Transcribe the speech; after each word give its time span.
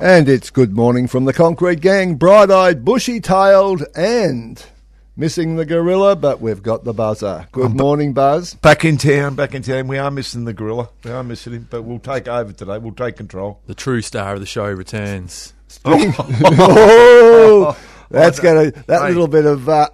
And 0.00 0.28
it's 0.28 0.50
good 0.50 0.74
morning 0.74 1.06
from 1.06 1.24
the 1.24 1.32
Concrete 1.32 1.80
Gang, 1.80 2.16
bright 2.16 2.50
eyed, 2.50 2.84
bushy 2.84 3.20
tailed, 3.20 3.84
and 3.94 4.62
missing 5.16 5.54
the 5.54 5.64
gorilla, 5.64 6.16
but 6.16 6.40
we've 6.40 6.62
got 6.62 6.82
the 6.82 6.92
buzzer. 6.92 7.46
Good 7.52 7.76
morning, 7.76 8.12
Buzz. 8.12 8.54
Back 8.54 8.84
in 8.84 8.96
town, 8.96 9.36
back 9.36 9.54
in 9.54 9.62
town. 9.62 9.86
We 9.86 9.98
are 9.98 10.10
missing 10.10 10.46
the 10.46 10.52
gorilla. 10.52 10.90
We 11.04 11.12
are 11.12 11.22
missing 11.22 11.52
him, 11.52 11.68
but 11.70 11.82
we'll 11.82 12.00
take 12.00 12.26
over 12.26 12.52
today. 12.52 12.78
We'll 12.78 12.92
take 12.92 13.16
control. 13.16 13.60
The 13.66 13.74
true 13.74 14.02
star 14.02 14.34
of 14.34 14.40
the 14.40 14.46
show 14.46 14.66
returns. 14.66 15.54
oh, 15.84 17.78
that's 18.10 18.40
going 18.40 18.72
to, 18.72 18.84
that 18.86 19.02
little 19.02 19.28
bit 19.28 19.46
of, 19.46 19.68
uh, 19.68 19.90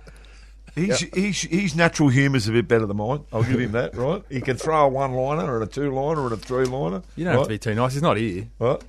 His, 0.87 1.01
his, 1.15 1.41
his 1.43 1.75
natural 1.77 2.09
humour's 2.09 2.49
a 2.49 2.53
bit 2.53 2.67
better 2.69 2.87
than 2.87 2.97
mine. 2.97 3.25
I'll 3.33 3.43
give 3.43 3.59
him 3.61 3.73
that, 3.73 3.95
right? 3.97 4.23
He 4.31 4.41
can 4.41 4.57
throw 4.57 4.87
a 4.87 4.89
one 4.89 5.13
liner 5.13 5.55
and 5.61 5.65
a 5.65 5.67
two 5.67 5.93
liner 5.95 6.23
and 6.25 6.33
a 6.33 6.37
three 6.37 6.65
liner. 6.65 7.03
You 7.17 7.25
don't 7.25 7.35
have 7.35 7.43
to 7.45 7.49
be 7.49 7.59
too 7.59 7.75
nice. 7.75 7.93
He's 7.95 8.03
not 8.03 8.17
here. 8.17 8.49
Right? 8.59 8.83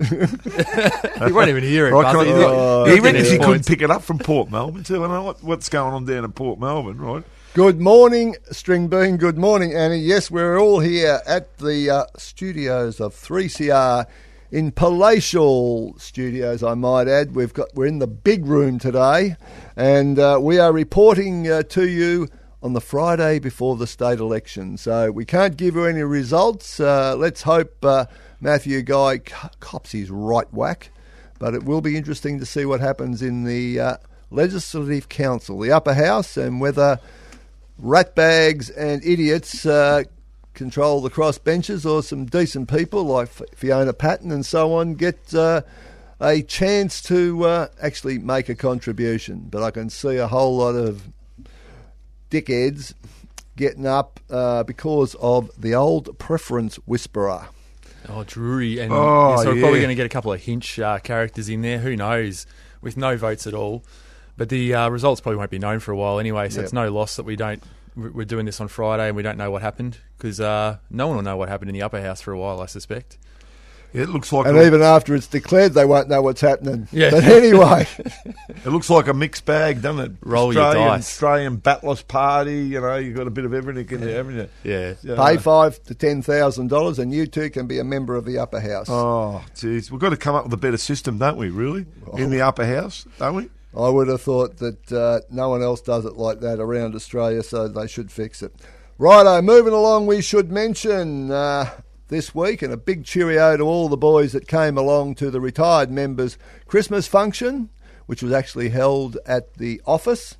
He 1.26 1.32
won't 1.32 1.48
even 1.48 1.62
hear 1.64 1.86
it. 1.86 1.92
Right, 1.92 2.02
Buzz. 2.02 2.12
can 2.12 2.20
I- 2.20 2.24
He's 2.24 2.34
not- 2.40 2.54
Oh, 2.54 2.84
he 2.86 2.92
he's 2.94 3.00
reckons 3.02 3.30
he 3.30 3.38
couldn't 3.38 3.66
pick 3.66 3.82
it 3.82 3.90
up 3.90 4.02
from 4.02 4.18
Port 4.18 4.50
Melbourne 4.50 4.82
too. 4.84 5.04
I 5.04 5.08
know 5.08 5.22
what, 5.22 5.42
what's 5.42 5.68
going 5.68 5.94
on 5.94 6.04
down 6.04 6.24
in 6.24 6.32
Port 6.32 6.58
Melbourne, 6.58 6.98
right? 6.98 7.24
good 7.54 7.78
morning, 7.80 8.34
String 8.50 8.88
Bean. 8.88 9.18
Good 9.18 9.36
morning, 9.36 9.74
Annie. 9.74 9.98
Yes, 9.98 10.30
we're 10.30 10.58
all 10.58 10.80
here 10.80 11.20
at 11.26 11.58
the 11.58 11.90
uh, 11.90 12.04
studios 12.16 12.98
of 13.00 13.14
3CR 13.14 14.06
in 14.52 14.70
palatial 14.70 15.98
studios, 15.98 16.62
I 16.62 16.74
might 16.74 17.08
add. 17.08 17.34
We've 17.34 17.54
got, 17.54 17.74
we're 17.74 17.86
in 17.86 18.00
the 18.00 18.06
big 18.06 18.44
room 18.44 18.78
today, 18.78 19.34
and 19.76 20.18
uh, 20.18 20.38
we 20.42 20.58
are 20.58 20.74
reporting 20.74 21.50
uh, 21.50 21.62
to 21.70 21.88
you 21.88 22.28
on 22.62 22.74
the 22.74 22.80
Friday 22.80 23.38
before 23.38 23.76
the 23.76 23.86
state 23.86 24.18
election. 24.18 24.76
So 24.76 25.10
we 25.10 25.24
can't 25.24 25.56
give 25.56 25.74
you 25.74 25.86
any 25.86 26.02
results. 26.02 26.78
Uh, 26.78 27.16
let's 27.16 27.40
hope 27.42 27.82
uh, 27.82 28.04
Matthew 28.42 28.82
Guy 28.82 29.18
co- 29.18 29.48
cops 29.58 29.92
his 29.92 30.10
right 30.10 30.52
whack. 30.52 30.90
But 31.38 31.54
it 31.54 31.64
will 31.64 31.80
be 31.80 31.96
interesting 31.96 32.38
to 32.38 32.46
see 32.46 32.66
what 32.66 32.80
happens 32.80 33.22
in 33.22 33.44
the 33.44 33.80
uh, 33.80 33.96
Legislative 34.30 35.08
Council, 35.08 35.58
the 35.58 35.72
upper 35.72 35.94
house, 35.94 36.36
and 36.36 36.60
whether 36.60 37.00
ratbags 37.82 38.70
and 38.76 39.02
idiots 39.02 39.64
uh, 39.64 40.04
control 40.54 41.00
the 41.00 41.10
cross 41.10 41.38
benches 41.38 41.84
or 41.86 42.02
some 42.02 42.26
decent 42.26 42.68
people 42.70 43.04
like 43.04 43.28
F- 43.28 43.42
Fiona 43.56 43.92
Patten 43.92 44.30
and 44.30 44.44
so 44.44 44.74
on 44.74 44.94
get 44.94 45.34
uh, 45.34 45.62
a 46.20 46.42
chance 46.42 47.00
to 47.02 47.44
uh, 47.44 47.66
actually 47.82 48.18
make 48.18 48.48
a 48.48 48.54
contribution. 48.54 49.46
But 49.50 49.62
I 49.62 49.70
can 49.70 49.88
see 49.90 50.16
a 50.16 50.28
whole 50.28 50.56
lot 50.58 50.74
of 50.74 51.08
dickheads 52.30 52.94
getting 53.56 53.86
up 53.86 54.20
uh, 54.30 54.62
because 54.62 55.14
of 55.16 55.50
the 55.60 55.74
old 55.74 56.18
preference 56.18 56.76
whisperer. 56.86 57.48
Oh, 58.08 58.24
Druery. 58.24 58.80
And 58.80 58.92
Oh, 58.92 59.28
you're 59.28 59.36
sort 59.38 59.48
of 59.48 59.56
yeah. 59.56 59.62
probably 59.62 59.80
going 59.80 59.90
to 59.90 59.94
get 59.94 60.06
a 60.06 60.10
couple 60.10 60.32
of 60.32 60.40
Hinch 60.40 60.78
uh, 60.78 60.98
characters 60.98 61.48
in 61.48 61.62
there. 61.62 61.78
Who 61.78 61.96
knows? 61.96 62.46
With 62.80 62.96
no 62.96 63.16
votes 63.16 63.46
at 63.46 63.54
all. 63.54 63.84
But 64.36 64.48
the 64.48 64.74
uh, 64.74 64.88
results 64.88 65.20
probably 65.20 65.36
won't 65.36 65.50
be 65.50 65.58
known 65.58 65.78
for 65.78 65.92
a 65.92 65.96
while 65.96 66.18
anyway, 66.18 66.48
so 66.48 66.56
Yep. 66.56 66.64
it's 66.64 66.72
no 66.72 66.90
loss 66.90 67.16
that 67.16 67.24
we 67.24 67.36
don't. 67.36 67.62
We- 67.96 68.10
We're 68.10 68.24
doing 68.24 68.46
this 68.46 68.60
on 68.60 68.68
Friday 68.68 69.08
and 69.08 69.16
we 69.16 69.22
don't 69.22 69.38
know 69.38 69.50
what 69.50 69.62
happened 69.62 69.98
because 70.16 70.40
uh, 70.40 70.78
no 70.90 71.06
one 71.08 71.16
will 71.16 71.22
know 71.24 71.36
what 71.36 71.48
happened 71.48 71.70
in 71.70 71.74
the 71.74 71.82
upper 71.82 72.00
house 72.00 72.20
for 72.20 72.32
a 72.32 72.38
while, 72.38 72.60
I 72.60 72.66
suspect. 72.66 73.18
It 73.94 74.08
looks 74.08 74.32
like 74.32 74.46
And 74.46 74.56
a, 74.56 74.64
even 74.66 74.80
after 74.80 75.14
it's 75.14 75.26
declared, 75.26 75.74
they 75.74 75.84
won't 75.84 76.08
know 76.08 76.22
what's 76.22 76.40
happening. 76.40 76.88
Yeah. 76.92 77.10
But 77.10 77.24
anyway, 77.24 77.86
it 78.48 78.66
looks 78.66 78.88
like 78.88 79.06
a 79.06 79.12
mixed 79.12 79.44
bag, 79.44 79.82
doesn't 79.82 80.02
it? 80.02 80.12
Roll 80.22 80.54
your 80.54 80.62
Australian, 80.62 80.88
dice. 80.92 81.00
Australian 81.00 81.56
batless 81.56 82.00
party. 82.00 82.60
You 82.68 82.80
know, 82.80 82.96
you've 82.96 83.14
got 83.14 83.26
a 83.26 83.30
bit 83.30 83.44
of 83.44 83.52
everything 83.52 83.86
in 83.90 84.00
there, 84.06 84.16
haven't 84.16 84.36
you? 84.36 84.48
Yeah. 84.64 84.94
Yeah. 85.02 85.16
pay 85.22 85.36
five 85.36 85.82
to 85.84 85.94
ten 85.94 86.22
thousand 86.22 86.68
dollars, 86.68 86.98
and 86.98 87.12
you 87.12 87.26
too 87.26 87.50
can 87.50 87.66
be 87.66 87.80
a 87.80 87.84
member 87.84 88.14
of 88.16 88.24
the 88.24 88.38
upper 88.38 88.60
house. 88.60 88.86
Oh, 88.88 89.44
jeez. 89.54 89.90
We've 89.90 90.00
got 90.00 90.08
to 90.08 90.16
come 90.16 90.36
up 90.36 90.44
with 90.44 90.54
a 90.54 90.56
better 90.56 90.78
system, 90.78 91.18
don't 91.18 91.36
we, 91.36 91.50
really? 91.50 91.84
In 92.16 92.30
the 92.30 92.40
upper 92.40 92.64
house, 92.64 93.06
don't 93.18 93.34
we? 93.34 93.50
I 93.76 93.88
would 93.88 94.08
have 94.08 94.20
thought 94.20 94.58
that 94.58 94.92
uh, 94.92 95.20
no 95.30 95.48
one 95.48 95.62
else 95.62 95.80
does 95.80 96.04
it 96.04 96.16
like 96.16 96.40
that 96.40 96.60
around 96.60 96.94
Australia, 96.94 97.42
so 97.42 97.68
they 97.68 97.86
should 97.86 98.12
fix 98.12 98.42
it. 98.42 98.54
Righto, 98.98 99.40
moving 99.40 99.72
along, 99.72 100.06
we 100.06 100.20
should 100.20 100.52
mention 100.52 101.30
uh, 101.30 101.70
this 102.08 102.34
week, 102.34 102.60
and 102.60 102.72
a 102.72 102.76
big 102.76 103.04
cheerio 103.04 103.56
to 103.56 103.62
all 103.62 103.88
the 103.88 103.96
boys 103.96 104.32
that 104.32 104.46
came 104.46 104.76
along 104.76 105.14
to 105.16 105.30
the 105.30 105.40
retired 105.40 105.90
members' 105.90 106.36
Christmas 106.66 107.06
function, 107.06 107.70
which 108.06 108.22
was 108.22 108.32
actually 108.32 108.68
held 108.68 109.16
at 109.24 109.54
the 109.54 109.80
office 109.86 110.36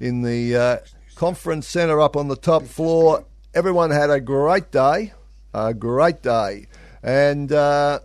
in 0.00 0.22
the 0.22 0.56
uh, 0.56 0.76
conference 1.14 1.68
centre 1.68 2.00
up 2.00 2.16
on 2.16 2.26
the 2.26 2.36
top 2.36 2.64
floor. 2.64 3.24
Everyone 3.54 3.90
had 3.90 4.10
a 4.10 4.20
great 4.20 4.72
day, 4.72 5.12
a 5.54 5.72
great 5.72 6.22
day. 6.22 6.66
And 7.02 7.52
uh, 7.52 8.00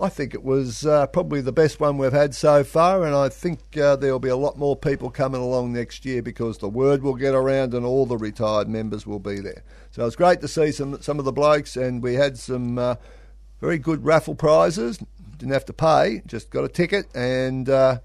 I 0.00 0.08
think 0.08 0.32
it 0.32 0.42
was 0.42 0.86
uh, 0.86 1.06
probably 1.08 1.42
the 1.42 1.52
best 1.52 1.78
one 1.78 1.98
we've 1.98 2.12
had 2.12 2.34
so 2.34 2.64
far, 2.64 3.04
and 3.04 3.14
I 3.14 3.28
think 3.28 3.76
uh, 3.76 3.96
there'll 3.96 4.18
be 4.18 4.30
a 4.30 4.36
lot 4.36 4.56
more 4.56 4.74
people 4.74 5.10
coming 5.10 5.42
along 5.42 5.74
next 5.74 6.06
year 6.06 6.22
because 6.22 6.58
the 6.58 6.68
word 6.70 7.02
will 7.02 7.16
get 7.16 7.34
around 7.34 7.74
and 7.74 7.84
all 7.84 8.06
the 8.06 8.16
retired 8.16 8.68
members 8.68 9.06
will 9.06 9.18
be 9.18 9.40
there. 9.40 9.62
So 9.90 10.06
it's 10.06 10.16
great 10.16 10.40
to 10.40 10.48
see 10.48 10.72
some 10.72 11.02
some 11.02 11.18
of 11.18 11.26
the 11.26 11.32
blokes, 11.32 11.76
and 11.76 12.02
we 12.02 12.14
had 12.14 12.38
some 12.38 12.78
uh, 12.78 12.94
very 13.60 13.76
good 13.76 14.04
raffle 14.04 14.34
prizes. 14.34 14.98
Didn't 15.36 15.52
have 15.52 15.66
to 15.66 15.72
pay, 15.74 16.22
just 16.26 16.50
got 16.50 16.64
a 16.64 16.68
ticket, 16.68 17.06
and 17.14 17.68
uh, 17.68 17.98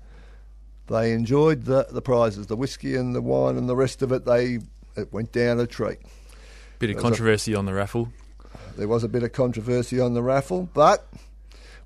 they 0.88 1.13
enjoyed 1.13 1.63
the 1.63 1.88
the 1.89 2.01
prizes, 2.01 2.48
the 2.48 2.57
whiskey 2.57 2.95
and 2.95 3.15
the 3.15 3.21
wine 3.21 3.57
and 3.57 3.69
the 3.69 3.75
rest 3.75 4.01
of 4.01 4.12
it. 4.12 4.25
They 4.25 4.59
it 4.98 5.13
went 5.13 5.31
down 5.31 5.59
a 5.59 5.68
treat. 5.68 6.00
Bit 6.80 6.89
of 6.89 6.95
There's 6.95 6.98
a- 6.98 7.01
controversy 7.01 7.56
on 7.56 7.65
the 7.65 7.74
raffle. 7.74 8.09
There 8.75 8.88
was 8.89 9.06
a 9.06 9.07
bit 9.07 9.24
of 9.24 9.31
controversy 9.31 10.01
on 10.01 10.13
the 10.13 10.21
raffle, 10.21 10.69
but 10.74 11.07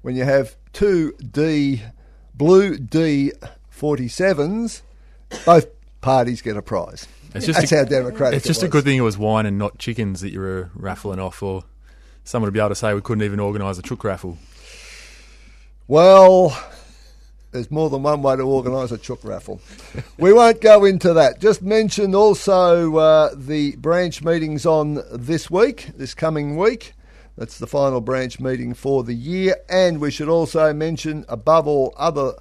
when 0.01 0.16
you 0.16 0.24
have 0.24 0.56
two 0.74 1.13
D, 1.13 1.81
blue 2.34 2.78
D 2.78 3.31
47s, 3.75 4.81
both 5.46 5.68
parties 6.01 6.42
get 6.42 6.57
a 6.57 6.62
prize. 6.62 7.07
It's 7.36 7.46
just 7.46 7.60
That's 7.60 7.72
a, 7.72 7.78
how 7.78 7.84
democratic 7.86 8.38
It's 8.38 8.48
just 8.48 8.63
it 8.63 8.68
a 8.68 8.69
good 8.69 8.84
thing 8.84 8.98
it 8.98 9.01
was 9.01 9.18
wine 9.18 9.46
and 9.46 9.57
not 9.57 9.78
chickens 9.78 10.22
that 10.22 10.31
you 10.31 10.40
were 10.40 10.72
raffling 10.74 11.19
off, 11.19 11.44
or 11.44 11.63
someone 12.24 12.48
would 12.48 12.54
be 12.54 12.60
able 12.60 12.69
to 12.69 12.75
say 12.75 12.94
we 12.94 13.01
couldn't 13.01 13.24
even 13.24 13.40
organise 13.40 13.78
a 13.78 13.84
chook 13.84 14.04
raffle. 14.04 14.38
Well, 15.88 16.57
there's 17.51 17.72
more 17.72 17.90
than 17.90 18.04
one 18.04 18.22
way 18.22 18.36
to 18.36 18.44
organise 18.44 18.92
a 18.92 18.98
chook 18.98 19.24
raffle. 19.24 19.62
we 20.18 20.34
won't 20.34 20.62
go 20.62 20.86
into 20.86 21.13
that. 21.13 21.40
Just 21.40 21.62
mention 21.62 22.16
also 22.16 22.98
uh, 22.98 23.31
the 23.36 23.75
branch 23.75 24.24
meetings 24.24 24.66
on 24.66 25.04
this 25.12 25.50
week, 25.50 25.90
this 25.96 26.13
coming 26.13 26.57
week. 26.57 26.94
That's 27.39 27.57
the 27.57 27.68
final 27.68 28.01
branch 28.01 28.41
meeting 28.41 28.74
for 28.74 29.06
the 29.06 29.13
year. 29.13 29.56
And 29.69 30.01
we 30.01 30.12
should 30.12 30.27
also 30.27 30.74
mention, 30.74 31.24
above 31.30 31.68
all 31.68 31.94
other 31.95 32.33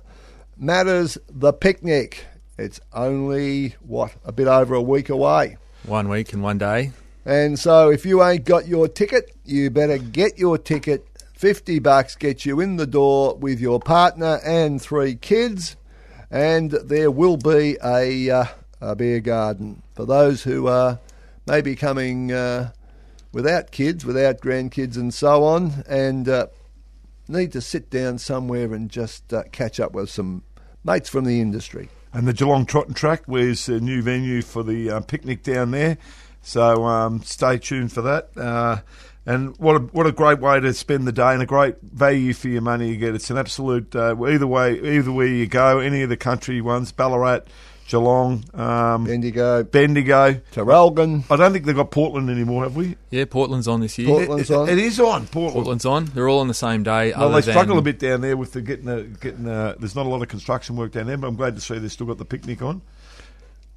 matters, 0.56 1.16
the 1.30 1.52
picnic. 1.52 2.26
It's 2.58 2.80
only, 2.92 3.76
what, 3.78 4.12
a 4.24 4.32
bit 4.32 4.48
over 4.48 4.74
a 4.74 4.82
week 4.82 5.08
away. 5.08 5.56
One 5.84 6.08
week 6.08 6.32
and 6.32 6.42
one 6.42 6.58
day. 6.58 6.90
And 7.24 7.56
so 7.56 7.90
if 7.92 8.04
you 8.04 8.24
ain't 8.24 8.44
got 8.44 8.66
your 8.66 8.88
ticket, 8.88 9.30
you 9.44 9.70
better 9.70 9.98
get 9.98 10.36
your 10.36 10.58
ticket. 10.58 11.06
50 11.34 11.78
bucks 11.78 12.16
gets 12.16 12.44
you 12.44 12.58
in 12.58 12.74
the 12.74 12.86
door 12.86 13.36
with 13.36 13.60
your 13.60 13.78
partner 13.78 14.40
and 14.44 14.82
three 14.82 15.14
kids. 15.14 15.76
And 16.28 16.72
there 16.72 17.12
will 17.12 17.36
be 17.36 17.76
a, 17.84 18.30
uh, 18.30 18.44
a 18.80 18.96
beer 18.96 19.20
garden 19.20 19.80
for 19.94 20.04
those 20.04 20.42
who 20.42 20.66
are 20.66 20.98
maybe 21.46 21.76
coming 21.76 22.32
uh, 22.32 22.72
without 23.38 23.70
kids, 23.70 24.04
without 24.04 24.40
grandkids, 24.40 24.96
and 24.96 25.14
so 25.14 25.44
on, 25.44 25.84
and 25.88 26.28
uh, 26.28 26.48
need 27.28 27.52
to 27.52 27.60
sit 27.60 27.88
down 27.88 28.18
somewhere 28.18 28.74
and 28.74 28.90
just 28.90 29.32
uh, 29.32 29.44
catch 29.52 29.78
up 29.78 29.92
with 29.92 30.10
some 30.10 30.42
mates 30.82 31.08
from 31.08 31.24
the 31.24 31.40
industry. 31.40 31.88
And 32.12 32.26
the 32.26 32.32
Geelong 32.32 32.66
Trotting 32.66 32.94
Track, 32.94 33.22
where's 33.26 33.68
a 33.68 33.78
new 33.78 34.02
venue 34.02 34.42
for 34.42 34.64
the 34.64 34.90
uh, 34.90 35.00
picnic 35.02 35.44
down 35.44 35.70
there. 35.70 35.98
So 36.42 36.84
um, 36.84 37.22
stay 37.22 37.58
tuned 37.58 37.92
for 37.92 38.02
that. 38.02 38.36
Uh, 38.36 38.78
and 39.24 39.56
what 39.58 39.76
a, 39.76 39.78
what 39.92 40.08
a 40.08 40.12
great 40.12 40.40
way 40.40 40.58
to 40.58 40.74
spend 40.74 41.06
the 41.06 41.12
day 41.12 41.32
and 41.32 41.40
a 41.40 41.46
great 41.46 41.80
value 41.80 42.32
for 42.32 42.48
your 42.48 42.62
money 42.62 42.88
you 42.88 42.96
get. 42.96 43.14
It's 43.14 43.30
an 43.30 43.38
absolute 43.38 43.94
uh, 43.94 44.16
either 44.26 44.48
way 44.48 44.80
either 44.80 45.12
way 45.12 45.28
you 45.28 45.46
go. 45.46 45.78
Any 45.78 46.02
of 46.02 46.08
the 46.08 46.16
country 46.16 46.60
ones, 46.60 46.90
Ballarat, 46.90 47.42
Geelong, 47.88 48.44
um, 48.54 49.04
Bendigo, 49.04 49.64
Bendigo. 49.64 50.34
Traralgon, 50.52 51.24
I 51.30 51.36
don't 51.36 51.52
think 51.54 51.64
they've 51.64 51.74
got 51.74 51.90
Portland 51.90 52.28
anymore, 52.28 52.64
have 52.64 52.76
we? 52.76 52.96
Yeah, 53.10 53.24
Portland's 53.24 53.66
on 53.66 53.80
this 53.80 53.96
year. 53.98 54.08
Portland's 54.08 54.50
It- 54.50 54.54
on. 54.56 54.68
it 54.68 54.78
is 54.78 55.00
on 55.00 55.26
Portland. 55.26 55.54
Portland's 55.54 55.86
on. 55.86 56.04
They're 56.14 56.28
all 56.28 56.40
on 56.40 56.48
the 56.48 56.54
same 56.54 56.82
day. 56.82 57.12
Well, 57.16 57.28
other 57.32 57.40
they 57.40 57.50
struggle 57.50 57.76
than- 57.76 57.78
a 57.78 57.82
bit 57.92 57.98
down 57.98 58.20
there 58.20 58.36
with 58.36 58.52
the 58.52 58.60
getting 58.60 58.84
the 58.84 59.04
getting. 59.20 59.48
Uh, 59.48 59.74
there's 59.78 59.96
not 59.96 60.04
a 60.04 60.08
lot 60.10 60.20
of 60.20 60.28
construction 60.28 60.76
work 60.76 60.92
down 60.92 61.06
there, 61.06 61.16
but 61.16 61.26
I'm 61.28 61.36
glad 61.36 61.54
to 61.56 61.62
see 61.62 61.78
they've 61.78 61.90
still 61.90 62.06
got 62.06 62.18
the 62.18 62.24
picnic 62.26 62.60
on. 62.62 62.82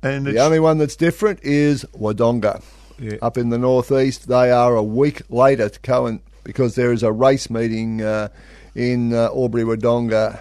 And 0.03 0.25
The 0.25 0.31
it's, 0.31 0.39
only 0.39 0.59
one 0.59 0.77
that's 0.77 0.95
different 0.97 1.39
is 1.43 1.85
Wodonga. 1.97 2.61
Yeah. 2.99 3.13
Up 3.21 3.37
in 3.37 3.49
the 3.49 3.57
northeast, 3.57 4.27
they 4.27 4.51
are 4.51 4.75
a 4.75 4.83
week 4.83 5.21
later 5.29 5.69
to 5.69 5.79
go 5.81 6.05
and 6.07 6.19
because 6.43 6.75
there 6.75 6.91
is 6.91 7.01
a 7.03 7.11
race 7.11 7.49
meeting 7.49 8.01
uh, 8.01 8.27
in 8.75 9.13
uh, 9.13 9.29
Albury 9.33 9.63
Wodonga 9.63 10.39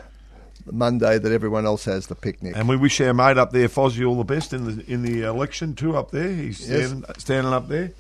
Monday 0.71 1.19
that 1.19 1.33
everyone 1.33 1.67
else 1.67 1.85
has 1.85 2.07
the 2.09 2.15
picnic. 2.15 2.55
and 2.57 2.69
we 2.69 2.77
wish 2.77 3.01
our 3.01 3.13
mate 3.15 3.39
up 3.39 3.53
there, 3.53 3.69
Fozzie, 3.69 4.07
all 4.09 4.17
the 4.17 4.25
best 4.25 4.53
in 4.53 4.65
the 4.77 4.85
in 4.93 5.03
the 5.03 5.23
election 5.23 5.75
too. 5.75 5.97
Up 5.97 6.11
there, 6.11 6.29
he's 6.29 6.61
Yes. 6.69 6.89
standing, 6.89 7.05
standing 7.19 7.53
up 7.53 7.69
there. 7.69 7.85
You 7.85 7.93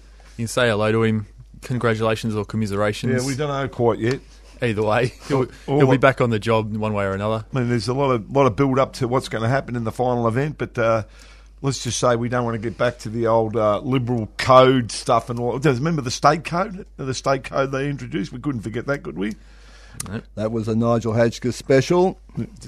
can 0.45 0.49
say 0.49 0.69
hello 0.69 0.91
to 0.93 1.03
him. 1.03 1.27
Congratulations 1.63 2.35
or 2.35 2.45
commiserations. 2.45 3.23
Yeah, 3.23 3.27
we 3.27 3.37
don't 3.37 3.49
know 3.49 3.69
quite 3.69 3.99
yet. 3.99 4.21
Either 4.63 4.83
way, 4.83 5.07
he'll, 5.29 5.47
he'll 5.67 5.91
be 5.91 5.97
back 5.97 6.21
on 6.21 6.29
the 6.31 6.39
job 6.39 6.75
one 6.77 6.93
way 6.93 7.05
or 7.05 7.13
another. 7.13 7.45
I 7.55 7.59
mean, 7.59 7.69
there's 7.71 7.89
a 7.89 7.95
lot 7.95 8.11
of 8.11 8.31
lot 8.31 8.47
of 8.47 8.57
build 8.57 8.79
up 8.79 8.95
to 8.95 9.09
what's 9.09 9.29
going 9.29 9.43
to 9.43 9.49
happen 9.49 9.75
in 9.77 9.85
the 9.85 9.93
final 9.93 10.29
event, 10.29 10.57
but 10.59 10.77
uh, 10.79 11.05
let's 11.63 11.83
just 11.83 11.99
say 11.99 12.17
we 12.17 12.29
don't 12.29 12.45
want 12.45 12.55
to 12.55 12.59
get 12.61 12.77
back 12.77 12.99
to 13.01 13.09
the 13.09 13.27
old 13.27 13.57
uh, 13.57 13.81
liberal 13.81 14.29
code 14.37 14.93
stuff 14.93 15.31
and 15.31 15.39
all. 15.41 15.59
Does 15.59 15.79
remember 15.79 16.03
the 16.03 16.11
state 16.11 16.45
code? 16.45 16.85
The 16.99 17.15
state 17.15 17.45
code 17.45 17.73
they 17.73 17.89
introduced. 17.89 18.33
We 18.33 18.39
couldn't 18.41 18.61
forget 18.63 18.87
that, 18.87 19.03
could 19.03 19.17
we? 19.19 19.33
That 20.35 20.53
was 20.53 20.69
a 20.69 20.75
Nigel 20.75 21.13
Hadgkiss 21.13 21.55
special. 21.55 22.19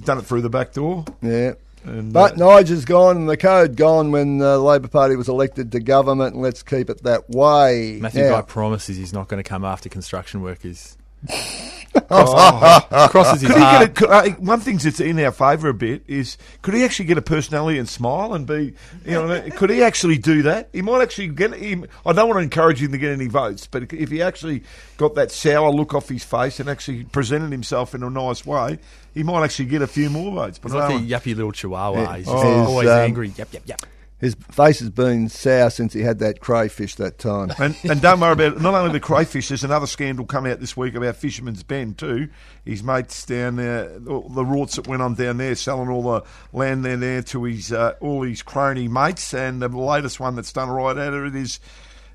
Done 0.04 0.18
it 0.18 0.22
through 0.26 0.42
the 0.42 0.50
back 0.50 0.72
door. 0.72 1.04
Yeah. 1.20 1.52
And, 1.84 2.12
But 2.12 2.34
uh, 2.34 2.36
Nigel's 2.36 2.84
gone 2.84 3.16
and 3.16 3.28
the 3.28 3.36
code 3.36 3.76
gone 3.76 4.12
when 4.12 4.40
uh, 4.40 4.52
the 4.52 4.62
Labor 4.62 4.86
Party 4.88 5.16
was 5.16 5.28
elected 5.28 5.72
to 5.72 5.80
government, 5.80 6.34
and 6.34 6.42
let's 6.42 6.62
keep 6.62 6.88
it 6.88 7.02
that 7.02 7.28
way. 7.28 7.98
Matthew 8.00 8.22
Now- 8.22 8.36
Guy 8.36 8.42
promises 8.42 8.96
he's 8.96 9.12
not 9.12 9.26
going 9.28 9.42
to 9.42 9.48
come 9.48 9.64
after 9.64 9.88
construction 9.88 10.42
workers. 10.42 10.96
Oh. 12.10 13.08
Crosses 13.10 13.40
his 13.42 13.50
Could 13.50 13.56
he 13.58 13.62
get 13.62 13.82
a, 13.82 13.88
could, 13.88 14.08
uh, 14.10 14.30
one 14.32 14.60
thing 14.60 14.78
that's 14.78 15.00
in 15.00 15.18
our 15.20 15.32
favour 15.32 15.68
a 15.68 15.74
bit 15.74 16.02
is 16.06 16.38
could 16.62 16.74
he 16.74 16.84
actually 16.84 17.06
get 17.06 17.18
a 17.18 17.22
personality 17.22 17.78
and 17.78 17.88
smile 17.88 18.34
and 18.34 18.46
be 18.46 18.74
you 19.04 19.12
know 19.12 19.42
could 19.56 19.70
he 19.70 19.82
actually 19.82 20.18
do 20.18 20.42
that? 20.42 20.68
He 20.72 20.82
might 20.82 21.02
actually 21.02 21.28
get. 21.28 21.54
He, 21.54 21.82
I 22.06 22.12
don't 22.12 22.28
want 22.28 22.38
to 22.38 22.42
encourage 22.42 22.82
him 22.82 22.92
to 22.92 22.98
get 22.98 23.12
any 23.12 23.28
votes, 23.28 23.66
but 23.66 23.92
if 23.92 24.10
he 24.10 24.22
actually 24.22 24.62
got 24.96 25.14
that 25.16 25.30
sour 25.30 25.70
look 25.70 25.94
off 25.94 26.08
his 26.08 26.24
face 26.24 26.60
and 26.60 26.68
actually 26.68 27.04
presented 27.04 27.50
himself 27.52 27.94
in 27.94 28.02
a 28.02 28.10
nice 28.10 28.44
way, 28.46 28.78
he 29.14 29.22
might 29.22 29.44
actually 29.44 29.66
get 29.66 29.82
a 29.82 29.86
few 29.86 30.08
more 30.10 30.32
votes. 30.32 30.58
But 30.58 30.72
He's 30.72 30.80
I 30.80 30.88
like 30.88 31.02
a 31.02 31.04
yappy 31.04 31.34
little 31.36 31.52
chihuahua. 31.52 32.00
Yeah. 32.02 32.16
He's 32.18 32.28
Oh. 32.28 32.64
always 32.66 32.88
um, 32.88 32.98
angry. 33.00 33.28
Yap, 33.36 33.52
yap, 33.52 33.62
yap. 33.66 33.82
His 34.22 34.36
face 34.52 34.78
has 34.78 34.88
been 34.88 35.28
sour 35.28 35.68
since 35.68 35.92
he 35.94 36.02
had 36.02 36.20
that 36.20 36.38
crayfish 36.38 36.94
that 36.94 37.18
time. 37.18 37.52
And, 37.58 37.76
and 37.84 38.00
don't 38.00 38.20
worry 38.20 38.32
about 38.32 38.56
it. 38.56 38.60
Not 38.60 38.74
only 38.74 38.92
the 38.92 39.00
crayfish, 39.00 39.48
there's 39.48 39.64
another 39.64 39.86
scandal 39.88 40.24
come 40.24 40.46
out 40.46 40.60
this 40.60 40.76
week 40.76 40.94
about 40.94 41.16
Fisherman's 41.16 41.64
Bend 41.64 41.98
too. 41.98 42.28
His 42.64 42.84
mates 42.84 43.26
down 43.26 43.56
there, 43.56 43.98
the 43.98 44.44
rorts 44.44 44.76
that 44.76 44.86
went 44.86 45.02
on 45.02 45.14
down 45.14 45.38
there, 45.38 45.56
selling 45.56 45.88
all 45.88 46.02
the 46.02 46.22
land 46.52 46.84
down 46.84 47.00
there 47.00 47.22
to 47.22 47.44
his 47.44 47.72
uh, 47.72 47.94
all 48.00 48.22
his 48.22 48.42
crony 48.42 48.86
mates. 48.86 49.34
And 49.34 49.60
the 49.60 49.68
latest 49.68 50.20
one 50.20 50.36
that's 50.36 50.52
done 50.52 50.70
right 50.70 50.96
at 50.96 51.12
it 51.12 51.34
is 51.34 51.58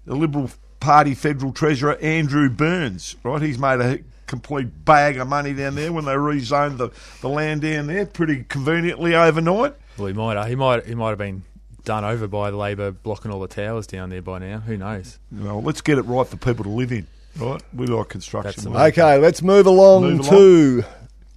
the 0.05 0.15
Liberal 0.15 0.49
Party 0.79 1.13
federal 1.13 1.51
treasurer 1.51 1.97
Andrew 1.97 2.49
Burnes. 2.49 3.17
Right, 3.23 3.41
he's 3.41 3.59
made 3.59 3.81
a 3.81 3.99
complete 4.27 4.85
bag 4.85 5.17
of 5.17 5.27
money 5.27 5.53
down 5.53 5.75
there 5.75 5.91
when 5.91 6.05
they 6.05 6.13
rezoned 6.13 6.77
the, 6.77 6.89
the 7.21 7.29
land 7.29 7.61
down 7.61 7.87
there 7.87 8.05
pretty 8.05 8.45
conveniently 8.45 9.13
overnight. 9.13 9.75
Well, 9.97 10.07
he 10.07 10.13
might. 10.13 10.37
Uh, 10.37 10.45
he 10.45 10.55
might. 10.55 10.85
He 10.85 10.95
might 10.95 11.09
have 11.09 11.17
been 11.17 11.43
done 11.87 12.03
over 12.03 12.27
by 12.27 12.51
the 12.51 12.57
Labor 12.57 12.91
blocking 12.91 13.31
all 13.31 13.39
the 13.39 13.47
towers 13.47 13.87
down 13.87 14.09
there 14.09 14.21
by 14.21 14.39
now. 14.39 14.59
Who 14.59 14.75
knows? 14.75 15.19
Well, 15.31 15.61
let's 15.63 15.79
get 15.79 15.97
it 15.97 16.01
right 16.01 16.27
for 16.27 16.35
people 16.35 16.65
to 16.65 16.69
live 16.69 16.91
in. 16.91 17.07
Right, 17.37 17.61
we 17.73 17.87
like 17.87 18.09
construction. 18.09 18.49
That's 18.49 18.63
the 18.63 18.71
work. 18.71 18.97
Okay, 18.97 19.17
let's 19.19 19.41
move 19.41 19.65
along 19.67 20.17
Move 20.17 20.27
to 20.27 20.83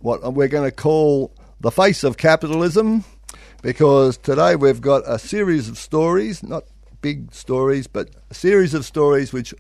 what 0.00 0.34
we're 0.34 0.48
going 0.48 0.68
to 0.68 0.74
call 0.74 1.32
the 1.60 1.70
face 1.70 2.02
of 2.02 2.16
capitalism 2.16 3.04
because 3.62 4.16
today 4.16 4.56
we've 4.56 4.80
got 4.80 5.04
a 5.06 5.20
series 5.20 5.68
of 5.68 5.78
stories, 5.78 6.42
not 6.42 6.64
big 7.00 7.32
stories, 7.32 7.86
but 7.86 8.10
a 8.30 8.34
series 8.34 8.74
of 8.74 8.84
stories 8.84 9.32
which 9.32 9.54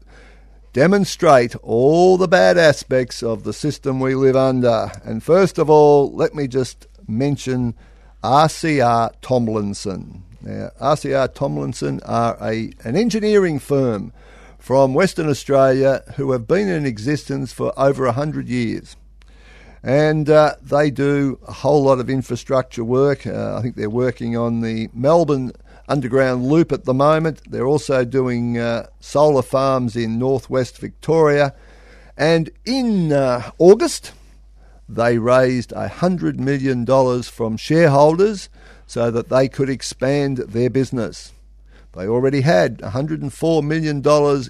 demonstrate 0.72 1.54
all 1.56 2.16
the 2.16 2.26
bad 2.26 2.58
aspects 2.58 3.22
of 3.22 3.44
the 3.44 3.52
system 3.52 4.00
we 4.00 4.16
live 4.16 4.34
under. 4.34 4.90
And 5.04 5.22
first 5.22 5.56
of 5.58 5.70
all, 5.70 6.10
let 6.12 6.34
me 6.34 6.48
just 6.48 6.88
mention 7.06 7.76
RCR 8.24 9.12
Tomlinson. 9.20 10.24
Now, 10.42 10.70
RCR 10.80 11.34
Tomlinson 11.34 12.00
are 12.04 12.36
a, 12.40 12.72
an 12.84 12.96
engineering 12.96 13.58
firm 13.58 14.12
from 14.58 14.94
Western 14.94 15.28
Australia 15.28 16.02
who 16.16 16.32
have 16.32 16.46
been 16.46 16.68
in 16.68 16.86
existence 16.86 17.52
for 17.52 17.72
over 17.78 18.04
100 18.06 18.48
years. 18.48 18.96
And 19.82 20.28
uh, 20.28 20.56
they 20.62 20.90
do 20.90 21.38
a 21.46 21.52
whole 21.52 21.82
lot 21.82 22.00
of 22.00 22.10
infrastructure 22.10 22.84
work. 22.84 23.26
Uh, 23.26 23.56
I 23.56 23.62
think 23.62 23.76
they're 23.76 23.90
working 23.90 24.36
on 24.36 24.60
the 24.60 24.88
Melbourne 24.92 25.52
Underground 25.88 26.46
Loop 26.46 26.72
at 26.72 26.84
the 26.84 26.94
moment. 26.94 27.40
They're 27.50 27.66
also 27.66 28.04
doing 28.04 28.58
uh, 28.58 28.86
solar 29.00 29.42
farms 29.42 29.96
in 29.96 30.18
northwest 30.18 30.78
Victoria. 30.78 31.54
And 32.16 32.50
in 32.64 33.12
uh, 33.12 33.50
August, 33.58 34.12
they 34.88 35.18
raised 35.18 35.70
$100 35.70 36.38
million 36.38 36.84
from 37.22 37.56
shareholders 37.56 38.50
so 38.90 39.08
that 39.08 39.28
they 39.28 39.46
could 39.48 39.70
expand 39.70 40.38
their 40.38 40.68
business. 40.68 41.30
They 41.92 42.08
already 42.08 42.40
had 42.40 42.78
$104 42.78 43.62
million 43.62 44.02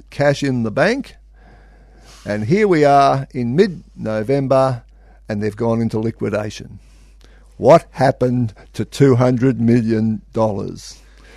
cash 0.08 0.42
in 0.42 0.62
the 0.62 0.70
bank. 0.70 1.16
And 2.24 2.46
here 2.46 2.66
we 2.66 2.82
are 2.82 3.28
in 3.34 3.54
mid 3.54 3.84
November, 3.94 4.82
and 5.28 5.42
they've 5.42 5.54
gone 5.54 5.82
into 5.82 6.00
liquidation. 6.00 6.78
What 7.58 7.86
happened 7.90 8.54
to 8.72 8.86
$200 8.86 9.58
million? 9.58 10.22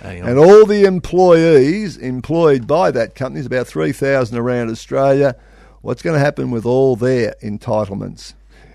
And 0.00 0.38
all 0.38 0.64
the 0.64 0.84
employees 0.86 1.98
employed 1.98 2.66
by 2.66 2.90
that 2.90 3.14
company 3.14 3.40
is 3.40 3.46
about 3.46 3.66
3,000 3.66 4.38
around 4.38 4.70
Australia. 4.70 5.36
What's 5.82 6.00
going 6.00 6.14
to 6.14 6.24
happen 6.24 6.50
with 6.50 6.64
all 6.64 6.96
their 6.96 7.34
entitlements? 7.42 8.32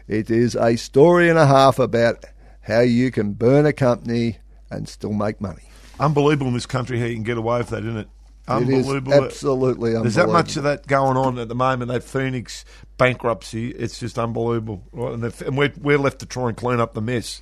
It 0.07 0.29
is 0.29 0.55
a 0.55 0.75
story 0.75 1.29
and 1.29 1.39
a 1.39 1.47
half 1.47 1.79
about 1.79 2.25
how 2.69 2.81
you 2.81 3.11
can 3.11 3.33
burn 3.33 3.65
a 3.65 3.73
company 3.73 4.37
and 4.69 4.87
still 4.87 5.13
make 5.13 5.41
money. 5.41 5.63
Unbelievable 5.99 6.47
in 6.47 6.53
this 6.53 6.65
country 6.65 6.99
how 6.99 7.05
you 7.05 7.15
can 7.15 7.23
get 7.23 7.37
away 7.37 7.57
with 7.57 7.69
that, 7.69 7.79
isn't 7.83 7.97
it? 7.97 8.07
Unbelievable. 8.47 9.13
It 9.13 9.17
is 9.17 9.23
absolutely 9.25 9.95
unbelievable. 9.95 10.03
There's 10.03 10.15
that 10.15 10.29
much 10.29 10.57
of 10.57 10.63
that 10.63 10.87
going 10.87 11.17
on 11.17 11.37
at 11.39 11.47
the 11.49 11.55
moment. 11.55 11.91
That 11.91 12.03
Phoenix 12.03 12.65
bankruptcy, 12.97 13.71
it's 13.71 13.99
just 13.99 14.17
unbelievable, 14.17 14.83
right? 14.91 15.13
And, 15.13 15.23
the, 15.23 15.45
and 15.47 15.57
we're, 15.57 15.73
we're 15.81 15.97
left 15.97 16.19
to 16.19 16.25
try 16.25 16.47
and 16.47 16.57
clean 16.57 16.79
up 16.79 16.93
the 16.93 17.01
mess. 17.01 17.41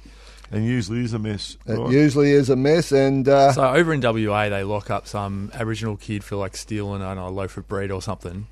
and 0.51 0.65
usually 0.65 1.03
is 1.03 1.13
a 1.13 1.19
mess. 1.19 1.57
It 1.65 1.73
right? 1.73 1.91
usually 1.91 2.31
is 2.31 2.49
a 2.49 2.55
mess, 2.55 2.91
and 2.91 3.27
uh, 3.27 3.51
So 3.53 3.67
over 3.67 3.93
in 3.93 4.01
WA, 4.01 4.49
they 4.49 4.63
lock 4.63 4.89
up 4.89 5.07
some 5.07 5.51
Aboriginal 5.53 5.97
kid 5.97 6.23
for 6.23 6.35
like 6.35 6.55
stealing 6.57 7.01
I 7.01 7.13
don't 7.13 7.17
know, 7.17 7.27
a 7.27 7.29
loaf 7.29 7.57
of 7.57 7.67
bread 7.67 7.91
or 7.91 8.01
something, 8.01 8.47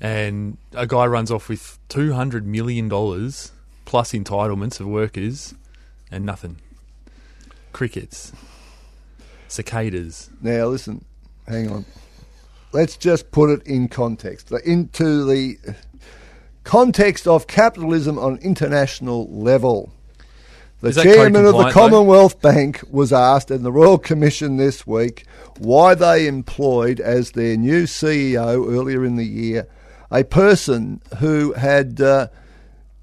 and 0.00 0.58
a 0.72 0.86
guy 0.86 1.06
runs 1.06 1.30
off 1.30 1.48
with 1.48 1.78
two 1.88 2.12
hundred 2.12 2.46
million 2.46 2.88
dollars 2.88 3.52
plus 3.84 4.12
entitlements 4.12 4.78
of 4.80 4.86
workers, 4.86 5.54
and 6.12 6.24
nothing. 6.24 6.58
Crickets, 7.72 8.32
cicadas. 9.48 10.30
now 10.40 10.66
listen, 10.66 11.04
hang 11.48 11.70
on. 11.70 11.84
Let's 12.72 12.96
just 12.96 13.32
put 13.32 13.50
it 13.50 13.66
in 13.66 13.88
context, 13.88 14.52
into 14.64 15.24
the 15.24 15.58
context 16.64 17.26
of 17.26 17.46
capitalism 17.46 18.18
on 18.18 18.38
international 18.38 19.28
level. 19.30 19.92
The 20.80 20.88
Is 20.88 20.96
chairman 20.96 21.36
of 21.36 21.44
the 21.44 21.50
compliant, 21.52 21.74
though? 21.74 21.80
Commonwealth 21.80 22.42
Bank 22.42 22.82
was 22.90 23.12
asked 23.12 23.50
in 23.50 23.62
the 23.62 23.72
Royal 23.72 23.98
Commission 23.98 24.56
this 24.56 24.86
week 24.86 25.26
why 25.58 25.94
they 25.94 26.26
employed 26.26 26.98
as 26.98 27.32
their 27.32 27.56
new 27.56 27.84
CEO 27.84 28.68
earlier 28.68 29.04
in 29.04 29.16
the 29.16 29.26
year 29.26 29.66
a 30.10 30.24
person 30.24 31.00
who 31.18 31.52
had 31.54 32.00
uh, 32.00 32.28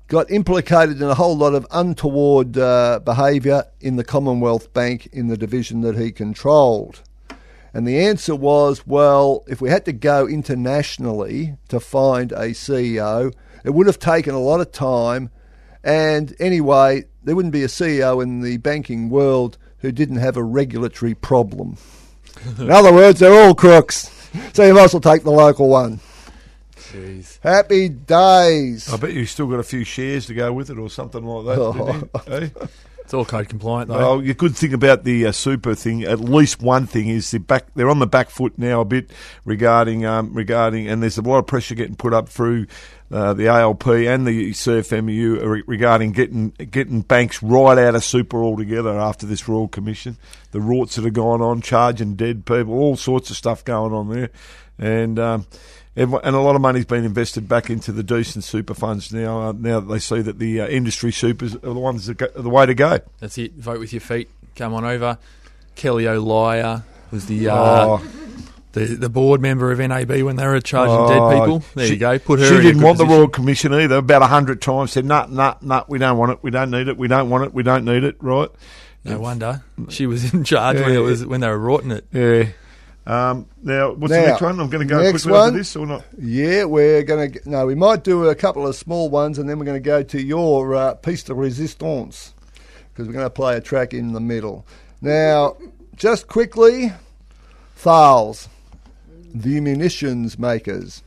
got 0.09 0.29
implicated 0.31 1.01
in 1.01 1.07
a 1.07 1.15
whole 1.15 1.37
lot 1.37 1.53
of 1.53 1.65
untoward 1.71 2.57
uh, 2.57 2.99
behaviour 3.05 3.63
in 3.79 3.95
the 3.95 4.03
Commonwealth 4.03 4.73
Bank 4.73 5.07
in 5.13 5.27
the 5.27 5.37
division 5.37 5.81
that 5.81 5.95
he 5.95 6.11
controlled. 6.11 7.03
And 7.73 7.87
the 7.87 7.99
answer 7.99 8.35
was, 8.35 8.87
well, 8.87 9.43
if 9.47 9.61
we 9.61 9.69
had 9.69 9.85
to 9.85 9.93
go 9.93 10.27
internationally 10.27 11.57
to 11.67 11.79
find 11.79 12.31
a 12.31 12.49
CEO, 12.49 13.31
it 13.63 13.69
would 13.69 13.85
have 13.85 13.99
taken 13.99 14.33
a 14.33 14.39
lot 14.39 14.59
of 14.59 14.71
time. 14.71 15.29
And 15.83 16.35
anyway, 16.39 17.05
there 17.23 17.35
wouldn't 17.35 17.53
be 17.53 17.63
a 17.63 17.67
CEO 17.67 18.23
in 18.23 18.41
the 18.41 18.57
banking 18.57 19.11
world 19.11 19.59
who 19.77 19.91
didn't 19.91 20.17
have 20.17 20.35
a 20.35 20.43
regulatory 20.43 21.13
problem. 21.13 21.77
in 22.57 22.71
other 22.71 22.91
words, 22.91 23.19
they're 23.19 23.45
all 23.45 23.53
crooks. 23.53 24.09
So 24.53 24.65
you 24.65 24.73
might 24.73 24.85
as 24.85 24.93
well 24.93 25.01
take 25.01 25.23
the 25.23 25.31
local 25.31 25.69
one. 25.69 25.99
Jeez. 26.91 27.39
Happy 27.41 27.89
days. 27.89 28.91
I 28.91 28.97
bet 28.97 29.13
you 29.13 29.25
still 29.25 29.47
got 29.47 29.59
a 29.59 29.63
few 29.63 29.83
shares 29.83 30.25
to 30.27 30.33
go 30.33 30.51
with 30.51 30.69
it 30.69 30.77
or 30.77 30.89
something 30.89 31.23
like 31.23 31.45
that. 31.45 32.09
didn't? 32.25 32.61
Eh? 32.61 32.67
It's 33.09 33.13
all 33.15 33.25
code 33.25 33.49
compliant 33.49 33.89
though. 33.89 33.97
Well, 33.97 34.19
the 34.19 34.35
good 34.35 34.55
thing 34.55 34.71
about 34.71 35.03
the 35.03 35.25
uh, 35.25 35.31
super 35.31 35.73
thing, 35.73 36.03
at 36.03 36.19
least 36.19 36.61
one 36.61 36.85
thing 36.85 37.07
is 37.07 37.31
they're 37.31 37.39
back. 37.39 37.65
They're 37.73 37.89
on 37.89 37.97
the 37.97 38.05
back 38.05 38.29
foot 38.29 38.59
now 38.59 38.81
a 38.81 38.85
bit 38.85 39.09
regarding 39.45 40.05
um, 40.05 40.31
regarding, 40.31 40.87
and 40.87 41.01
there's 41.01 41.17
a 41.17 41.23
lot 41.23 41.39
of 41.39 41.47
pressure 41.47 41.73
getting 41.73 41.95
put 41.95 42.13
up 42.13 42.29
through 42.29 42.67
uh, 43.11 43.33
the 43.33 43.47
ALP 43.47 43.87
and 43.87 44.27
the 44.27 44.51
CFMU 44.51 45.63
regarding 45.65 46.11
getting 46.11 46.49
getting 46.49 47.01
banks 47.01 47.41
right 47.41 47.79
out 47.79 47.95
of 47.95 48.03
super 48.03 48.43
altogether 48.43 48.99
after 48.99 49.25
this 49.25 49.47
Royal 49.47 49.67
Commission. 49.67 50.17
The 50.51 50.59
rorts 50.59 50.93
that 50.93 51.03
have 51.03 51.13
gone 51.13 51.41
on, 51.41 51.61
charging 51.61 52.13
dead 52.13 52.45
people, 52.45 52.75
all 52.75 52.95
sorts 52.95 53.31
of 53.31 53.37
stuff 53.37 53.65
going 53.65 53.91
on 53.91 54.09
there, 54.09 54.29
and. 54.77 55.17
Um, 55.17 55.47
Everyone, 55.47 55.78
and 55.95 56.13
a 56.35 56.39
lot 56.39 56.55
of 56.55 56.61
money's 56.61 56.85
been 56.85 57.03
invested 57.03 57.47
back 57.49 57.69
into 57.69 57.91
the 57.91 58.03
decent 58.03 58.43
super 58.43 58.73
funds 58.73 59.11
now. 59.11 59.41
Uh, 59.49 59.51
now 59.53 59.79
that 59.79 59.87
they 59.87 59.99
see 59.99 60.21
that 60.21 60.39
the 60.39 60.61
uh, 60.61 60.67
industry 60.67 61.11
supers 61.11 61.55
are 61.55 61.59
the 61.59 61.73
ones 61.73 62.05
that 62.05 62.17
go, 62.17 62.27
are 62.35 62.41
the 62.41 62.49
way 62.49 62.65
to 62.65 62.73
go. 62.73 62.99
That's 63.19 63.37
it. 63.37 63.53
Vote 63.55 63.79
with 63.79 63.91
your 63.93 63.99
feet. 64.01 64.29
Come 64.55 64.73
on 64.73 64.85
over. 64.85 65.17
Kelly 65.75 66.07
O'Liar 66.07 66.83
was 67.11 67.25
the 67.25 67.49
uh, 67.49 67.55
Oh. 67.55 67.97
the 68.73 68.85
the 68.85 69.09
board 69.09 69.41
member 69.41 69.71
of 69.71 69.79
NAB 69.79 70.09
when 70.23 70.35
they 70.35 70.45
were 70.45 70.59
charging 70.61 70.95
Oh, 70.95 71.07
dead 71.07 71.39
people. 71.39 71.63
There 71.75 71.87
she- 71.87 71.93
you 71.93 71.99
go. 71.99 72.19
Put 72.19 72.39
her. 72.39 72.45
She 72.45 72.61
didn't 72.61 72.81
want 72.81 72.97
the. 72.97 73.05
Royal 73.05 73.27
Commission 73.27 73.73
either. 73.73 73.95
About 73.97 74.21
a 74.21 74.27
hundred 74.27 74.61
times 74.61 74.91
said, 74.91 75.05
"Nut, 75.05 75.31
nut, 75.31 75.63
nut. 75.63 75.89
We 75.89 75.97
don't 75.97 76.17
want 76.17 76.33
it. 76.33 76.39
We 76.43 76.51
don't 76.51 76.69
need 76.71 76.87
it. 76.87 76.97
We 76.97 77.07
don't 77.07 77.29
want 77.29 77.45
it. 77.45 77.53
We 77.53 77.63
don't 77.63 77.83
need 77.85 78.03
it." 78.03 78.15
Right? 78.19 78.49
No 79.05 79.19
wonder 79.19 79.63
she 79.87 80.05
was 80.05 80.33
in 80.33 80.43
charge 80.43 80.77
when 80.79 80.89
Yeah. 80.93 80.99
it 80.99 81.03
was 81.03 81.25
when 81.25 81.39
they 81.41 81.47
were 81.47 81.57
rorting 81.57 81.91
it. 81.91 82.05
Yeah. 82.11 82.49
Um, 83.09 83.47
now, 83.63 83.93
what's 83.93 84.13
the 84.13 84.21
next 84.21 84.41
one? 84.41 84.59
I'm 84.59 84.69
going 84.69 84.87
to 84.87 84.93
go 84.93 85.09
quickly 85.09 85.31
one. 85.31 85.47
over 85.49 85.57
this 85.57 85.75
or 85.75 85.87
not? 85.87 86.05
Yeah, 86.19 86.65
we're 86.65 87.01
going 87.01 87.31
to. 87.31 87.49
No, 87.49 87.65
we 87.65 87.73
might 87.73 88.03
do 88.03 88.27
a 88.27 88.35
couple 88.35 88.67
of 88.67 88.75
small 88.75 89.09
ones 89.09 89.39
and 89.39 89.49
then 89.49 89.57
we're 89.57 89.65
going 89.65 89.81
to 89.81 89.85
go 89.85 90.03
to 90.03 90.21
your 90.21 90.75
uh, 90.75 90.93
piece 90.93 91.23
de 91.23 91.33
resistance 91.33 92.35
because 92.89 93.07
we're 93.07 93.13
going 93.13 93.25
to 93.25 93.31
play 93.31 93.57
a 93.57 93.61
track 93.61 93.95
in 93.95 94.13
the 94.13 94.19
middle. 94.19 94.63
Now, 95.01 95.57
just 95.95 96.27
quickly 96.27 96.93
Thales, 97.75 98.47
the 99.33 99.59
munitions 99.59 100.37
makers, 100.37 101.01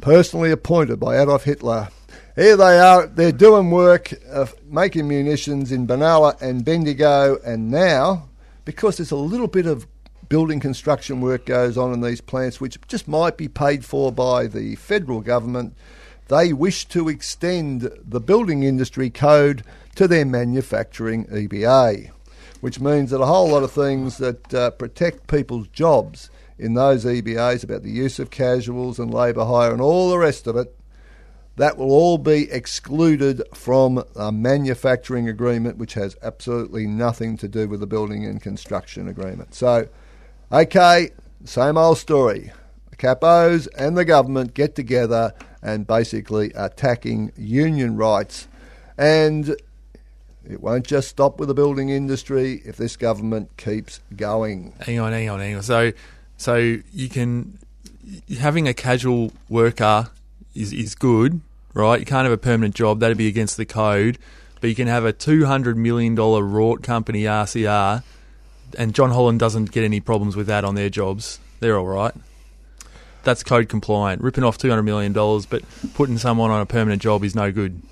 personally 0.00 0.52
appointed 0.52 1.00
by 1.00 1.18
Adolf 1.20 1.42
Hitler. 1.42 1.88
Here 2.36 2.56
they 2.56 2.78
are, 2.78 3.08
they're 3.08 3.32
doing 3.32 3.72
work, 3.72 4.12
uh, 4.30 4.46
making 4.68 5.08
munitions 5.08 5.72
in 5.72 5.88
Benalla 5.88 6.40
and 6.40 6.64
Bendigo, 6.64 7.36
and 7.44 7.68
now, 7.68 8.28
because 8.64 8.98
there's 8.98 9.10
a 9.10 9.16
little 9.16 9.48
bit 9.48 9.66
of 9.66 9.88
building 10.28 10.60
construction 10.60 11.20
work 11.20 11.46
goes 11.46 11.78
on 11.78 11.92
in 11.92 12.00
these 12.00 12.20
plants, 12.20 12.60
which 12.60 12.78
just 12.86 13.08
might 13.08 13.36
be 13.36 13.48
paid 13.48 13.84
for 13.84 14.12
by 14.12 14.46
the 14.46 14.74
federal 14.76 15.20
government, 15.20 15.74
they 16.28 16.52
wish 16.52 16.84
to 16.86 17.08
extend 17.08 17.90
the 18.06 18.20
building 18.20 18.62
industry 18.62 19.10
code 19.10 19.62
to 19.94 20.06
their 20.06 20.26
manufacturing 20.26 21.24
EBA, 21.26 22.10
which 22.60 22.80
means 22.80 23.10
that 23.10 23.20
a 23.20 23.26
whole 23.26 23.48
lot 23.48 23.62
of 23.62 23.72
things 23.72 24.18
that 24.18 24.54
uh, 24.54 24.70
protect 24.70 25.26
people's 25.26 25.68
jobs 25.68 26.30
in 26.58 26.74
those 26.74 27.04
EBAs 27.04 27.64
about 27.64 27.82
the 27.82 27.90
use 27.90 28.18
of 28.18 28.30
casuals 28.30 28.98
and 28.98 29.14
labour 29.14 29.44
hire 29.44 29.72
and 29.72 29.80
all 29.80 30.10
the 30.10 30.18
rest 30.18 30.46
of 30.46 30.56
it, 30.56 30.74
that 31.56 31.76
will 31.76 31.90
all 31.90 32.18
be 32.18 32.50
excluded 32.52 33.42
from 33.52 34.04
a 34.14 34.30
manufacturing 34.30 35.28
agreement, 35.28 35.76
which 35.76 35.94
has 35.94 36.16
absolutely 36.22 36.86
nothing 36.86 37.36
to 37.36 37.48
do 37.48 37.68
with 37.68 37.80
the 37.80 37.86
building 37.86 38.24
and 38.24 38.40
construction 38.40 39.08
agreement. 39.08 39.54
So, 39.54 39.88
okay, 40.52 41.10
same 41.44 41.76
old 41.76 41.98
story. 41.98 42.52
Capos 42.96 43.68
and 43.76 43.96
the 43.96 44.04
government 44.04 44.54
get 44.54 44.74
together 44.74 45.32
and 45.62 45.86
basically 45.86 46.52
attacking 46.54 47.32
union 47.36 47.96
rights. 47.96 48.48
And 48.96 49.56
it 50.48 50.60
won't 50.60 50.86
just 50.86 51.08
stop 51.08 51.38
with 51.38 51.48
the 51.48 51.54
building 51.54 51.90
industry 51.90 52.62
if 52.64 52.76
this 52.76 52.96
government 52.96 53.56
keeps 53.56 54.00
going. 54.16 54.72
Hang 54.80 54.98
on, 54.98 55.12
hang 55.12 55.28
on, 55.28 55.40
hang 55.40 55.56
on. 55.56 55.62
So, 55.62 55.92
so 56.36 56.56
you 56.56 57.08
can 57.08 57.58
having 58.38 58.66
a 58.66 58.74
casual 58.74 59.32
worker 59.48 60.10
is 60.54 60.72
is 60.72 60.94
good, 60.94 61.40
right? 61.74 62.00
You 62.00 62.06
can't 62.06 62.24
have 62.24 62.32
a 62.32 62.38
permanent 62.38 62.74
job; 62.74 63.00
that'd 63.00 63.18
be 63.18 63.28
against 63.28 63.56
the 63.56 63.66
code. 63.66 64.18
But 64.60 64.70
you 64.70 64.74
can 64.74 64.88
have 64.88 65.04
a 65.04 65.12
two 65.12 65.46
hundred 65.46 65.76
million 65.76 66.14
dollar 66.14 66.42
rort 66.42 66.82
company 66.82 67.22
RCR, 67.24 68.02
and 68.76 68.94
John 68.94 69.10
Holland 69.10 69.40
doesn't 69.40 69.70
get 69.72 69.84
any 69.84 70.00
problems 70.00 70.36
with 70.36 70.46
that 70.48 70.64
on 70.64 70.74
their 70.74 70.90
jobs. 70.90 71.38
They're 71.60 71.78
all 71.78 71.86
right. 71.86 72.12
That's 73.24 73.42
code 73.42 73.68
compliant. 73.68 74.22
Ripping 74.22 74.44
off 74.44 74.58
two 74.58 74.68
hundred 74.68 74.82
million 74.84 75.12
dollars, 75.12 75.46
but 75.46 75.62
putting 75.94 76.18
someone 76.18 76.50
on 76.50 76.60
a 76.60 76.66
permanent 76.66 77.02
job 77.02 77.24
is 77.24 77.34
no 77.34 77.52
good. 77.52 77.82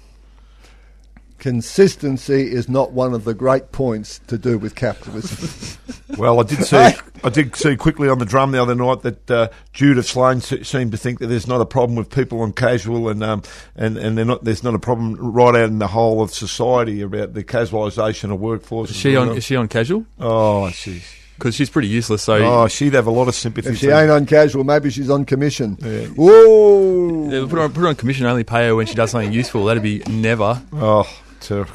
Consistency 1.38 2.52
is 2.52 2.69
not 2.69 2.93
one 2.93 3.12
of 3.14 3.25
the 3.25 3.35
great 3.35 3.73
points 3.73 4.21
to 4.26 4.37
do 4.38 4.59
with 4.59 4.75
capitalism. 4.75 5.78
Well, 6.16 6.38
I 6.40 6.45
did 6.45 6.64
see. 6.64 6.76
I 7.25 7.28
did 7.31 7.55
see 7.57 7.76
quickly 7.76 8.09
on 8.09 8.19
the 8.19 8.25
drum 8.25 8.52
the 8.52 8.62
other 8.62 8.76
night 8.76 9.02
that 9.02 9.31
uh, 9.31 9.49
Judith 9.75 10.07
Sloan 10.07 10.40
se- 10.40 10.62
seemed 10.62 10.93
to 10.93 10.97
think 10.97 11.19
that 11.19 11.26
there's 11.26 11.49
not 11.49 11.61
a 11.61 11.66
problem 11.66 11.97
with 11.97 12.09
people 12.09 12.40
on 12.40 12.52
casual, 12.52 13.09
and 13.09 13.23
um, 13.25 13.43
and 13.75 13.99
and 13.99 14.16
they're 14.16 14.25
not. 14.25 14.43
There's 14.45 14.62
not 14.62 14.75
a 14.75 14.78
problem 14.78 15.16
right 15.16 15.55
out 15.57 15.69
in 15.69 15.78
the 15.81 15.88
whole 15.88 16.23
of 16.23 16.33
society 16.33 17.02
about 17.02 17.35
the 17.35 17.43
casualisation 17.45 18.33
of 18.33 18.40
workforce. 18.40 18.90
Is 18.90 18.97
she 18.97 19.16
on? 19.16 19.37
Is 19.37 19.45
she 19.45 19.57
on 19.57 19.66
casual? 19.69 20.07
Oh, 20.21 20.71
she's. 20.71 21.05
Because 21.35 21.55
she's 21.57 21.69
pretty 21.69 21.88
useless. 21.88 22.23
So 22.23 22.37
Oh, 22.37 22.69
she'd 22.69 22.95
have 22.95 23.09
a 23.09 23.11
lot 23.11 23.28
of 23.28 23.35
sympathy. 23.35 23.69
if 23.71 23.78
she 23.78 23.88
ain't 23.88 24.11
on 24.11 24.25
casual, 24.25 24.64
maybe 24.64 24.88
she's 24.90 25.11
on 25.11 25.26
commission. 25.26 25.75
Whoa! 26.16 27.28
Yeah, 27.31 27.40
put 27.43 27.50
her 27.52 27.61
on, 27.61 27.73
put 27.73 27.81
her 27.81 27.88
on 27.88 27.97
commission. 27.97 28.25
Only 28.26 28.45
pay 28.45 28.69
her 28.69 28.76
when 28.76 28.87
she 28.87 28.95
does 28.95 29.11
something 29.11 29.33
useful. 29.33 29.64
That'd 29.66 29.83
be 29.83 29.99
never. 30.09 30.62
Oh, 30.73 31.07
ter- 31.40 31.66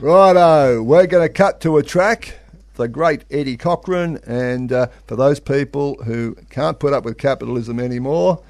Righto, 0.00 0.82
we're 0.82 1.06
going 1.06 1.26
to 1.26 1.32
cut 1.32 1.60
to 1.62 1.76
a 1.76 1.82
track. 1.82 2.38
The 2.74 2.88
great 2.88 3.24
Eddie 3.30 3.56
Cochran, 3.58 4.20
and 4.26 4.72
uh, 4.72 4.86
for 5.06 5.14
those 5.14 5.38
people 5.38 6.02
who 6.04 6.34
can't 6.48 6.78
put 6.78 6.92
up 6.94 7.04
with 7.04 7.18
capitalism 7.18 7.78
anymore, 7.78 8.42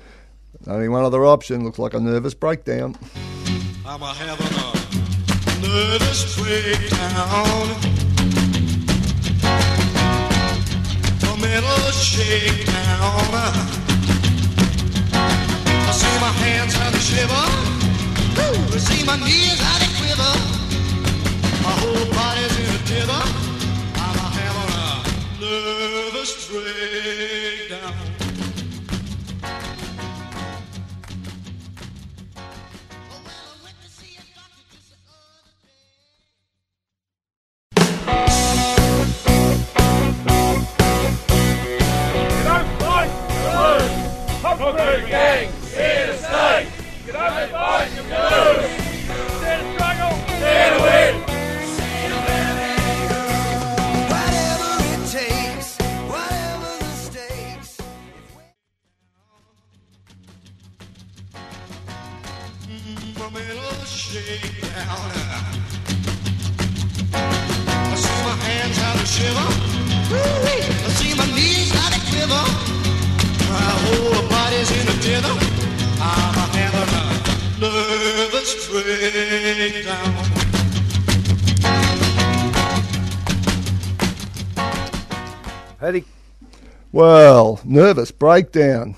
only 0.66 0.88
one 0.88 1.04
other 1.04 1.24
option 1.24 1.64
looks 1.64 1.78
like 1.78 1.94
a 1.94 2.00
nervous 2.00 2.34
breakdown. 2.34 2.94
I'm 3.84 4.02
a 4.02 4.14
having 4.14 4.46
a 4.46 5.66
nervous 5.66 6.36
breakdown. 6.38 7.70
A 11.22 11.36
mental 11.40 11.90
shakedown. 11.90 13.34
I 15.12 15.92
see 15.92 16.20
my 16.20 16.30
hands 16.30 16.74
how 16.74 16.90
they 16.90 16.98
shiver. 16.98 17.46
I 18.72 18.78
see 18.78 19.04
my 19.04 19.16
knees 19.16 19.79
whole 21.80 22.06
body's 22.12 22.54
in 22.60 22.68
a 22.68 22.80
dither. 22.88 23.24
I'm 24.04 24.16
a 24.24 24.28
having 24.38 24.72
a 24.76 24.88
nervous 25.40 26.48
breakdown. 26.48 26.89
Breakdown. 88.40 88.96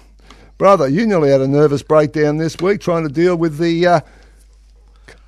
Brother, 0.57 0.89
you 0.89 1.05
nearly 1.05 1.31
had 1.31 1.41
a 1.41 1.49
nervous 1.49 1.83
breakdown 1.83 2.37
this 2.37 2.57
week 2.59 2.81
trying 2.81 3.03
to 3.03 3.13
deal 3.13 3.35
with 3.35 3.59
the 3.59 3.85
uh, 3.85 4.01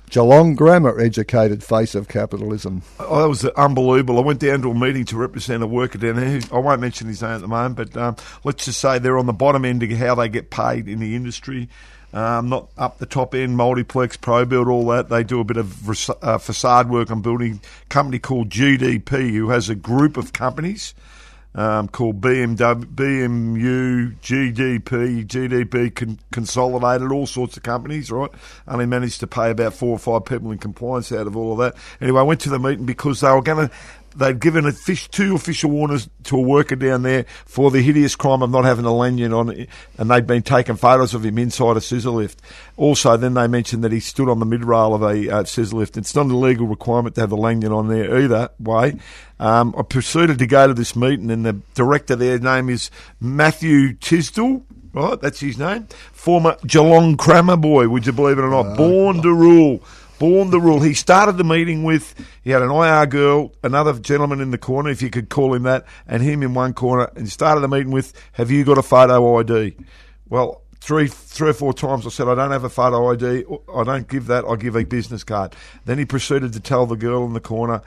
Geelong 0.09 0.55
Grammar 0.55 1.01
educated 1.01 1.61
face 1.61 1.95
of 1.95 2.07
capitalism. 2.07 2.83
Oh, 2.97 3.21
that 3.21 3.27
was 3.27 3.43
unbelievable. 3.43 4.17
I 4.17 4.21
went 4.21 4.39
down 4.39 4.61
to 4.61 4.71
a 4.71 4.73
meeting 4.73 5.03
to 5.07 5.17
represent 5.17 5.63
a 5.63 5.67
worker 5.67 5.97
down 5.97 6.15
there. 6.15 6.39
I 6.49 6.59
won't 6.59 6.79
mention 6.79 7.09
his 7.09 7.21
name 7.21 7.31
at 7.31 7.41
the 7.41 7.49
moment, 7.49 7.75
but 7.75 7.97
um, 7.97 8.15
let's 8.45 8.63
just 8.63 8.79
say 8.79 8.99
they're 8.99 9.17
on 9.17 9.25
the 9.25 9.33
bottom 9.33 9.65
end 9.65 9.83
of 9.83 9.91
how 9.91 10.15
they 10.15 10.29
get 10.29 10.49
paid 10.49 10.87
in 10.87 11.01
the 11.01 11.13
industry. 11.13 11.67
Um, 12.13 12.47
not 12.47 12.69
up 12.77 12.99
the 12.99 13.05
top 13.05 13.35
end, 13.35 13.57
multiplex, 13.57 14.15
Probuild, 14.15 14.69
all 14.69 14.87
that. 14.91 15.09
They 15.09 15.25
do 15.25 15.41
a 15.41 15.43
bit 15.43 15.57
of 15.57 16.09
uh, 16.23 16.37
facade 16.37 16.89
work 16.89 17.11
on 17.11 17.21
building. 17.21 17.59
company 17.89 18.19
called 18.19 18.47
GDP, 18.47 19.31
who 19.31 19.49
has 19.49 19.67
a 19.67 19.75
group 19.75 20.15
of 20.15 20.31
companies 20.31 20.93
um, 21.55 21.87
called 21.87 22.21
BMW, 22.21 22.85
BMU, 22.85 24.15
GDP, 24.19 25.25
GDP 25.25 25.95
con- 25.95 26.19
consolidated, 26.31 27.11
all 27.11 27.25
sorts 27.25 27.57
of 27.57 27.63
companies, 27.63 28.11
right? 28.11 28.29
Only 28.67 28.85
managed 28.85 29.21
to 29.21 29.27
pay 29.27 29.49
about 29.49 29.73
four 29.73 29.91
or 29.91 29.99
five 29.99 30.25
people 30.25 30.51
in 30.51 30.57
compliance 30.57 31.11
out 31.11 31.27
of 31.27 31.37
all 31.37 31.53
of 31.53 31.57
that. 31.59 31.75
Anyway, 32.01 32.19
I 32.19 32.23
went 32.23 32.41
to 32.41 32.49
the 32.49 32.59
meeting 32.59 32.85
because 32.85 33.21
they 33.21 33.31
were 33.31 33.41
going 33.41 33.69
to. 33.69 33.75
They'd 34.15 34.39
given 34.39 34.65
a 34.65 34.71
fish, 34.71 35.09
two 35.09 35.35
official 35.35 35.71
warnings 35.71 36.09
to 36.23 36.37
a 36.37 36.41
worker 36.41 36.75
down 36.75 37.03
there 37.03 37.25
for 37.45 37.69
the 37.69 37.81
hideous 37.81 38.15
crime 38.15 38.41
of 38.41 38.49
not 38.49 38.63
having 38.63 38.85
a 38.85 38.93
lanyard 38.93 39.33
on, 39.33 39.67
and 39.97 40.09
they'd 40.11 40.25
been 40.25 40.41
taking 40.41 40.77
photos 40.77 41.13
of 41.13 41.25
him 41.25 41.37
inside 41.37 41.75
a 41.75 41.81
scissor 41.81 42.11
lift. 42.11 42.41
Also, 42.77 43.17
then 43.17 43.33
they 43.33 43.47
mentioned 43.47 43.83
that 43.83 43.91
he 43.91 43.99
stood 43.99 44.29
on 44.29 44.39
the 44.39 44.45
mid 44.45 44.63
rail 44.63 44.93
of 44.93 45.01
a 45.01 45.29
uh, 45.29 45.43
scissor 45.43 45.75
lift. 45.75 45.97
It's 45.97 46.15
not 46.15 46.27
a 46.27 46.37
legal 46.37 46.65
requirement 46.65 47.15
to 47.15 47.21
have 47.21 47.29
the 47.29 47.37
lanyard 47.37 47.73
on 47.73 47.89
there 47.89 48.17
either 48.17 48.49
way. 48.59 48.99
Um, 49.39 49.75
I 49.77 49.81
proceeded 49.81 50.39
to 50.39 50.47
go 50.47 50.67
to 50.67 50.73
this 50.73 50.95
meeting, 50.95 51.29
and 51.29 51.45
the 51.45 51.59
director 51.73 52.15
there, 52.15 52.39
name 52.39 52.69
is 52.69 52.89
Matthew 53.19 53.93
Tisdall. 53.95 54.63
Right, 54.93 55.19
that's 55.19 55.41
his 55.41 55.57
name. 55.57 55.87
Former 56.13 56.55
Geelong 56.65 57.17
Grammar 57.17 57.57
boy, 57.57 57.89
would 57.89 58.05
you 58.05 58.13
believe 58.13 58.39
it 58.39 58.43
or 58.43 58.49
not? 58.49 58.77
Born 58.77 59.21
to 59.23 59.33
rule. 59.33 59.81
Born 60.19 60.49
the 60.49 60.59
rule. 60.59 60.79
He 60.81 60.93
started 60.93 61.37
the 61.37 61.43
meeting 61.43 61.83
with, 61.83 62.15
he 62.41 62.51
had 62.51 62.61
an 62.61 62.71
IR 62.71 63.05
girl, 63.05 63.51
another 63.63 63.93
gentleman 63.99 64.39
in 64.39 64.51
the 64.51 64.57
corner, 64.57 64.89
if 64.89 65.01
you 65.01 65.09
could 65.09 65.29
call 65.29 65.53
him 65.53 65.63
that, 65.63 65.85
and 66.07 66.23
him 66.23 66.41
in 66.41 66.53
one 66.53 66.73
corner, 66.73 67.11
and 67.15 67.29
started 67.29 67.61
the 67.61 67.67
meeting 67.67 67.91
with, 67.91 68.13
have 68.33 68.49
you 68.49 68.63
got 68.63 68.77
a 68.77 68.83
photo 68.83 69.39
ID? 69.39 69.75
Well, 70.29 70.61
three, 70.79 71.07
three 71.07 71.49
or 71.49 71.53
four 71.53 71.73
times 71.73 72.05
I 72.05 72.09
said, 72.09 72.27
I 72.27 72.35
don't 72.35 72.51
have 72.51 72.63
a 72.63 72.69
photo 72.69 73.11
ID. 73.11 73.45
I 73.73 73.83
don't 73.83 74.07
give 74.07 74.27
that. 74.27 74.45
I 74.45 74.55
give 74.55 74.75
a 74.75 74.83
business 74.83 75.23
card. 75.23 75.55
Then 75.85 75.97
he 75.97 76.05
proceeded 76.05 76.53
to 76.53 76.59
tell 76.59 76.85
the 76.85 76.95
girl 76.95 77.25
in 77.25 77.33
the 77.33 77.39
corner, 77.39 77.81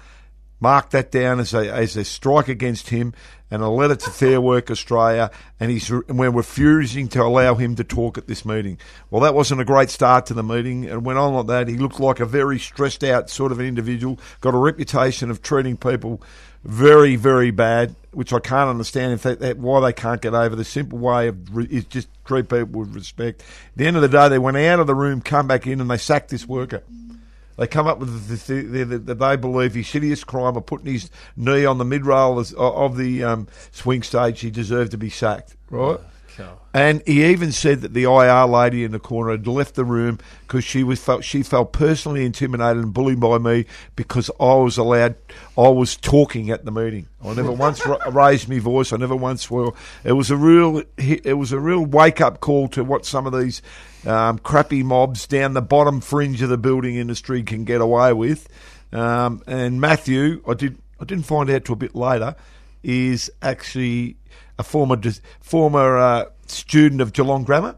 mark 0.60 0.90
that 0.90 1.10
down 1.10 1.40
as 1.40 1.54
a, 1.54 1.72
as 1.72 1.96
a 1.96 2.04
strike 2.04 2.48
against 2.48 2.90
him 2.90 3.14
and 3.50 3.62
a 3.62 3.68
letter 3.68 3.96
to 3.96 4.10
Fair 4.10 4.40
Work 4.40 4.70
Australia, 4.70 5.30
and 5.58 5.70
he's 5.70 5.90
and 5.90 6.18
we're 6.18 6.30
refusing 6.30 7.08
to 7.08 7.22
allow 7.22 7.54
him 7.54 7.76
to 7.76 7.84
talk 7.84 8.18
at 8.18 8.26
this 8.26 8.44
meeting. 8.44 8.78
Well, 9.10 9.22
that 9.22 9.34
wasn't 9.34 9.60
a 9.60 9.64
great 9.64 9.90
start 9.90 10.26
to 10.26 10.34
the 10.34 10.42
meeting, 10.42 10.86
and 10.86 11.04
went 11.04 11.18
on 11.18 11.34
like 11.34 11.46
that. 11.46 11.68
He 11.68 11.76
looked 11.76 12.00
like 12.00 12.20
a 12.20 12.26
very 12.26 12.58
stressed 12.58 13.04
out 13.04 13.30
sort 13.30 13.52
of 13.52 13.58
an 13.60 13.66
individual, 13.66 14.18
got 14.40 14.54
a 14.54 14.58
reputation 14.58 15.30
of 15.30 15.42
treating 15.42 15.76
people 15.76 16.22
very, 16.64 17.16
very 17.16 17.50
bad, 17.50 17.94
which 18.12 18.32
I 18.32 18.40
can't 18.40 18.68
understand 18.68 19.18
that, 19.20 19.40
that 19.40 19.58
why 19.58 19.80
they 19.80 19.92
can't 19.92 20.20
get 20.20 20.34
over. 20.34 20.56
The 20.56 20.64
simple 20.64 20.98
way 20.98 21.28
of 21.28 21.56
re, 21.56 21.66
is 21.70 21.84
just 21.84 22.08
treat 22.24 22.48
people 22.48 22.80
with 22.80 22.94
respect. 22.94 23.40
At 23.40 23.76
the 23.76 23.86
end 23.86 23.96
of 23.96 24.02
the 24.02 24.08
day, 24.08 24.28
they 24.28 24.38
went 24.38 24.56
out 24.56 24.80
of 24.80 24.86
the 24.86 24.94
room, 24.94 25.20
come 25.20 25.46
back 25.46 25.66
in, 25.66 25.80
and 25.80 25.90
they 25.90 25.98
sacked 25.98 26.30
this 26.30 26.46
worker. 26.46 26.82
They 27.58 27.66
come 27.66 27.86
up 27.86 27.98
with 27.98 28.28
the, 28.28 28.54
the, 28.54 28.84
the, 28.84 28.98
the, 28.98 29.14
they 29.14 29.36
believe 29.36 29.74
his 29.74 29.84
shittiest 29.86 30.26
crime 30.26 30.56
of 30.56 30.64
putting 30.64 30.92
his 30.92 31.10
knee 31.36 31.64
on 31.66 31.78
the 31.78 31.84
mid 31.84 32.06
rail 32.06 32.38
of- 32.38 32.54
of 32.54 32.96
the 32.96 33.24
um, 33.24 33.48
swing 33.72 34.02
stage. 34.02 34.40
He 34.40 34.50
deserved 34.50 34.92
to 34.92 34.96
be 34.98 35.10
sacked, 35.10 35.56
right? 35.68 35.98
And 36.72 37.02
he 37.04 37.24
even 37.24 37.50
said 37.50 37.80
that 37.80 37.94
the 37.94 38.04
IR 38.04 38.46
lady 38.46 38.84
in 38.84 38.92
the 38.92 39.00
corner 39.00 39.32
had 39.32 39.44
left 39.48 39.74
the 39.74 39.84
room 39.84 40.20
because 40.42 40.62
she 40.62 40.84
was 40.84 41.00
felt 41.02 41.24
she 41.24 41.42
felt 41.42 41.72
personally 41.72 42.24
intimidated 42.24 42.80
and 42.84 42.94
bullied 42.94 43.18
by 43.18 43.38
me 43.38 43.64
because 43.96 44.30
I 44.38 44.54
was 44.54 44.78
allowed 44.78 45.16
I 45.56 45.66
was 45.68 45.96
talking 45.96 46.50
at 46.50 46.64
the 46.64 46.70
meeting. 46.70 47.08
I 47.24 47.34
never 47.34 47.50
once 47.66 47.84
ra- 47.84 47.98
raised 48.08 48.48
my 48.48 48.60
voice. 48.60 48.92
I 48.92 48.98
never 48.98 49.16
once 49.16 49.42
swore. 49.42 49.74
It 50.04 50.12
was 50.12 50.30
a 50.30 50.36
real 50.36 50.84
it 50.96 51.36
was 51.36 51.50
a 51.50 51.58
real 51.58 51.84
wake 51.84 52.20
up 52.20 52.38
call 52.38 52.68
to 52.68 52.84
what 52.84 53.04
some 53.04 53.26
of 53.26 53.32
these 53.36 53.60
um, 54.08 54.38
crappy 54.38 54.82
mobs 54.82 55.26
down 55.26 55.54
the 55.54 55.62
bottom 55.62 56.00
fringe 56.00 56.42
of 56.42 56.48
the 56.48 56.58
building 56.58 56.96
industry 56.96 57.42
can 57.42 57.64
get 57.64 57.80
away 57.80 58.12
with. 58.12 58.48
Um, 58.92 59.42
and 59.46 59.80
Matthew, 59.80 60.42
I 60.48 60.54
did 60.54 60.78
I 61.00 61.04
didn't 61.04 61.26
find 61.26 61.48
out 61.50 61.64
till 61.64 61.74
a 61.74 61.76
bit 61.76 61.94
later, 61.94 62.34
is 62.82 63.30
actually 63.42 64.16
a 64.58 64.62
former 64.62 64.98
former 65.40 65.98
uh, 65.98 66.24
student 66.46 67.00
of 67.00 67.12
Geelong 67.12 67.44
Grammar. 67.44 67.76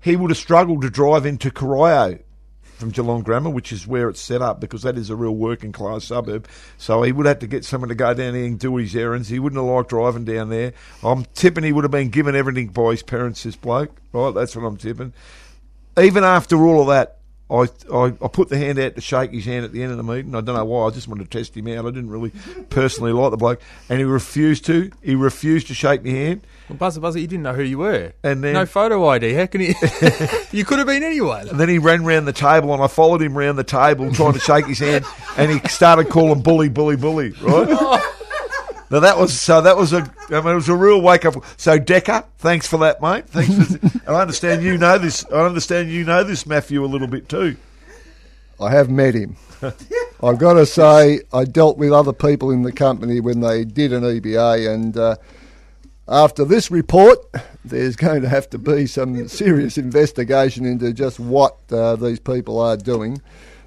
He 0.00 0.16
would 0.16 0.30
have 0.30 0.38
struggled 0.38 0.82
to 0.82 0.90
drive 0.90 1.26
into 1.26 1.50
Corio 1.50 2.18
from 2.76 2.90
Geelong 2.90 3.22
Grammar, 3.22 3.50
which 3.50 3.72
is 3.72 3.86
where 3.86 4.08
it's 4.08 4.20
set 4.20 4.42
up, 4.42 4.60
because 4.60 4.82
that 4.82 4.98
is 4.98 5.10
a 5.10 5.16
real 5.16 5.34
working 5.34 5.72
class 5.72 6.04
suburb. 6.04 6.46
So 6.78 7.02
he 7.02 7.12
would 7.12 7.26
have 7.26 7.38
to 7.40 7.46
get 7.46 7.64
someone 7.64 7.88
to 7.88 7.94
go 7.94 8.14
down 8.14 8.34
there 8.34 8.44
and 8.44 8.58
do 8.58 8.76
his 8.76 8.94
errands. 8.94 9.28
He 9.28 9.38
wouldn't 9.38 9.60
have 9.60 9.70
liked 9.70 9.90
driving 9.90 10.24
down 10.24 10.50
there. 10.50 10.74
I'm 11.02 11.24
tipping 11.34 11.64
he 11.64 11.72
would 11.72 11.84
have 11.84 11.90
been 11.90 12.10
given 12.10 12.36
everything 12.36 12.68
by 12.68 12.92
his 12.92 13.02
parents, 13.02 13.42
this 13.42 13.56
bloke. 13.56 13.96
Right, 14.12 14.34
that's 14.34 14.54
what 14.54 14.64
I'm 14.64 14.76
tipping. 14.76 15.12
Even 15.98 16.24
after 16.24 16.56
all 16.66 16.80
of 16.82 16.88
that, 16.88 17.12
I, 17.48 17.68
I 17.94 18.06
I 18.20 18.28
put 18.28 18.48
the 18.48 18.58
hand 18.58 18.76
out 18.80 18.96
to 18.96 19.00
shake 19.00 19.30
his 19.30 19.44
hand 19.44 19.64
at 19.64 19.70
the 19.72 19.80
end 19.82 19.92
of 19.92 19.98
the 19.98 20.02
meeting. 20.02 20.34
I 20.34 20.40
don't 20.40 20.56
know 20.56 20.64
why. 20.64 20.88
I 20.88 20.90
just 20.90 21.06
wanted 21.06 21.30
to 21.30 21.38
test 21.38 21.56
him 21.56 21.68
out. 21.68 21.86
I 21.86 21.90
didn't 21.90 22.10
really 22.10 22.32
personally 22.70 23.12
like 23.12 23.30
the 23.30 23.36
bloke, 23.36 23.60
and 23.88 23.98
he 24.00 24.04
refused 24.04 24.64
to. 24.66 24.90
He 25.00 25.14
refused 25.14 25.68
to 25.68 25.74
shake 25.74 26.04
my 26.04 26.10
hand. 26.10 26.40
Well, 26.68 26.76
Buzzer, 26.76 27.00
Buzzer, 27.00 27.20
you 27.20 27.28
didn't 27.28 27.44
know 27.44 27.52
who 27.54 27.62
you 27.62 27.78
were. 27.78 28.12
And 28.24 28.42
then- 28.42 28.54
no 28.54 28.66
photo 28.66 29.06
ID. 29.06 29.32
How 29.34 29.46
can 29.46 29.60
you? 29.62 29.74
you 30.50 30.64
could 30.64 30.78
have 30.78 30.88
been 30.88 31.04
anyone. 31.04 31.48
And 31.48 31.60
then 31.60 31.68
he 31.68 31.78
ran 31.78 32.04
round 32.04 32.26
the 32.26 32.32
table, 32.32 32.74
and 32.74 32.82
I 32.82 32.88
followed 32.88 33.22
him 33.22 33.38
round 33.38 33.56
the 33.58 33.64
table 33.64 34.12
trying 34.12 34.32
to 34.32 34.40
shake 34.40 34.66
his 34.66 34.80
hand, 34.80 35.04
and 35.36 35.48
he 35.52 35.60
started 35.68 36.08
calling 36.08 36.42
bully, 36.42 36.68
bully, 36.68 36.96
bully. 36.96 37.30
Right. 37.40 38.12
Now 38.90 39.00
that 39.00 39.18
was 39.18 39.38
so. 39.38 39.60
That 39.60 39.76
was 39.76 39.92
a. 39.92 40.10
I 40.28 40.40
mean, 40.40 40.52
it 40.52 40.54
was 40.54 40.68
a 40.68 40.76
real 40.76 41.00
wake 41.00 41.24
up. 41.24 41.34
So 41.56 41.78
Decker, 41.78 42.24
thanks 42.38 42.66
for 42.66 42.78
that, 42.78 43.02
mate. 43.02 43.28
Thanks. 43.28 43.76
For, 43.76 43.86
and 44.06 44.16
I 44.16 44.20
understand 44.20 44.62
you 44.62 44.78
know 44.78 44.98
this. 44.98 45.24
I 45.26 45.40
understand 45.44 45.90
you 45.90 46.04
know 46.04 46.22
this 46.22 46.46
Matthew 46.46 46.84
a 46.84 46.86
little 46.86 47.08
bit 47.08 47.28
too. 47.28 47.56
I 48.60 48.70
have 48.70 48.88
met 48.88 49.14
him. 49.14 49.36
I've 50.22 50.38
got 50.38 50.54
to 50.54 50.66
say, 50.66 51.20
I 51.32 51.44
dealt 51.44 51.78
with 51.78 51.92
other 51.92 52.12
people 52.12 52.50
in 52.50 52.62
the 52.62 52.72
company 52.72 53.20
when 53.20 53.40
they 53.40 53.64
did 53.64 53.92
an 53.92 54.02
EBA, 54.02 54.72
and 54.72 54.96
uh, 54.96 55.16
after 56.08 56.44
this 56.44 56.70
report, 56.70 57.18
there's 57.64 57.96
going 57.96 58.22
to 58.22 58.28
have 58.28 58.48
to 58.50 58.58
be 58.58 58.86
some 58.86 59.28
serious 59.28 59.76
investigation 59.76 60.64
into 60.64 60.92
just 60.92 61.18
what 61.18 61.56
uh, 61.70 61.96
these 61.96 62.20
people 62.20 62.60
are 62.60 62.76
doing. 62.76 63.20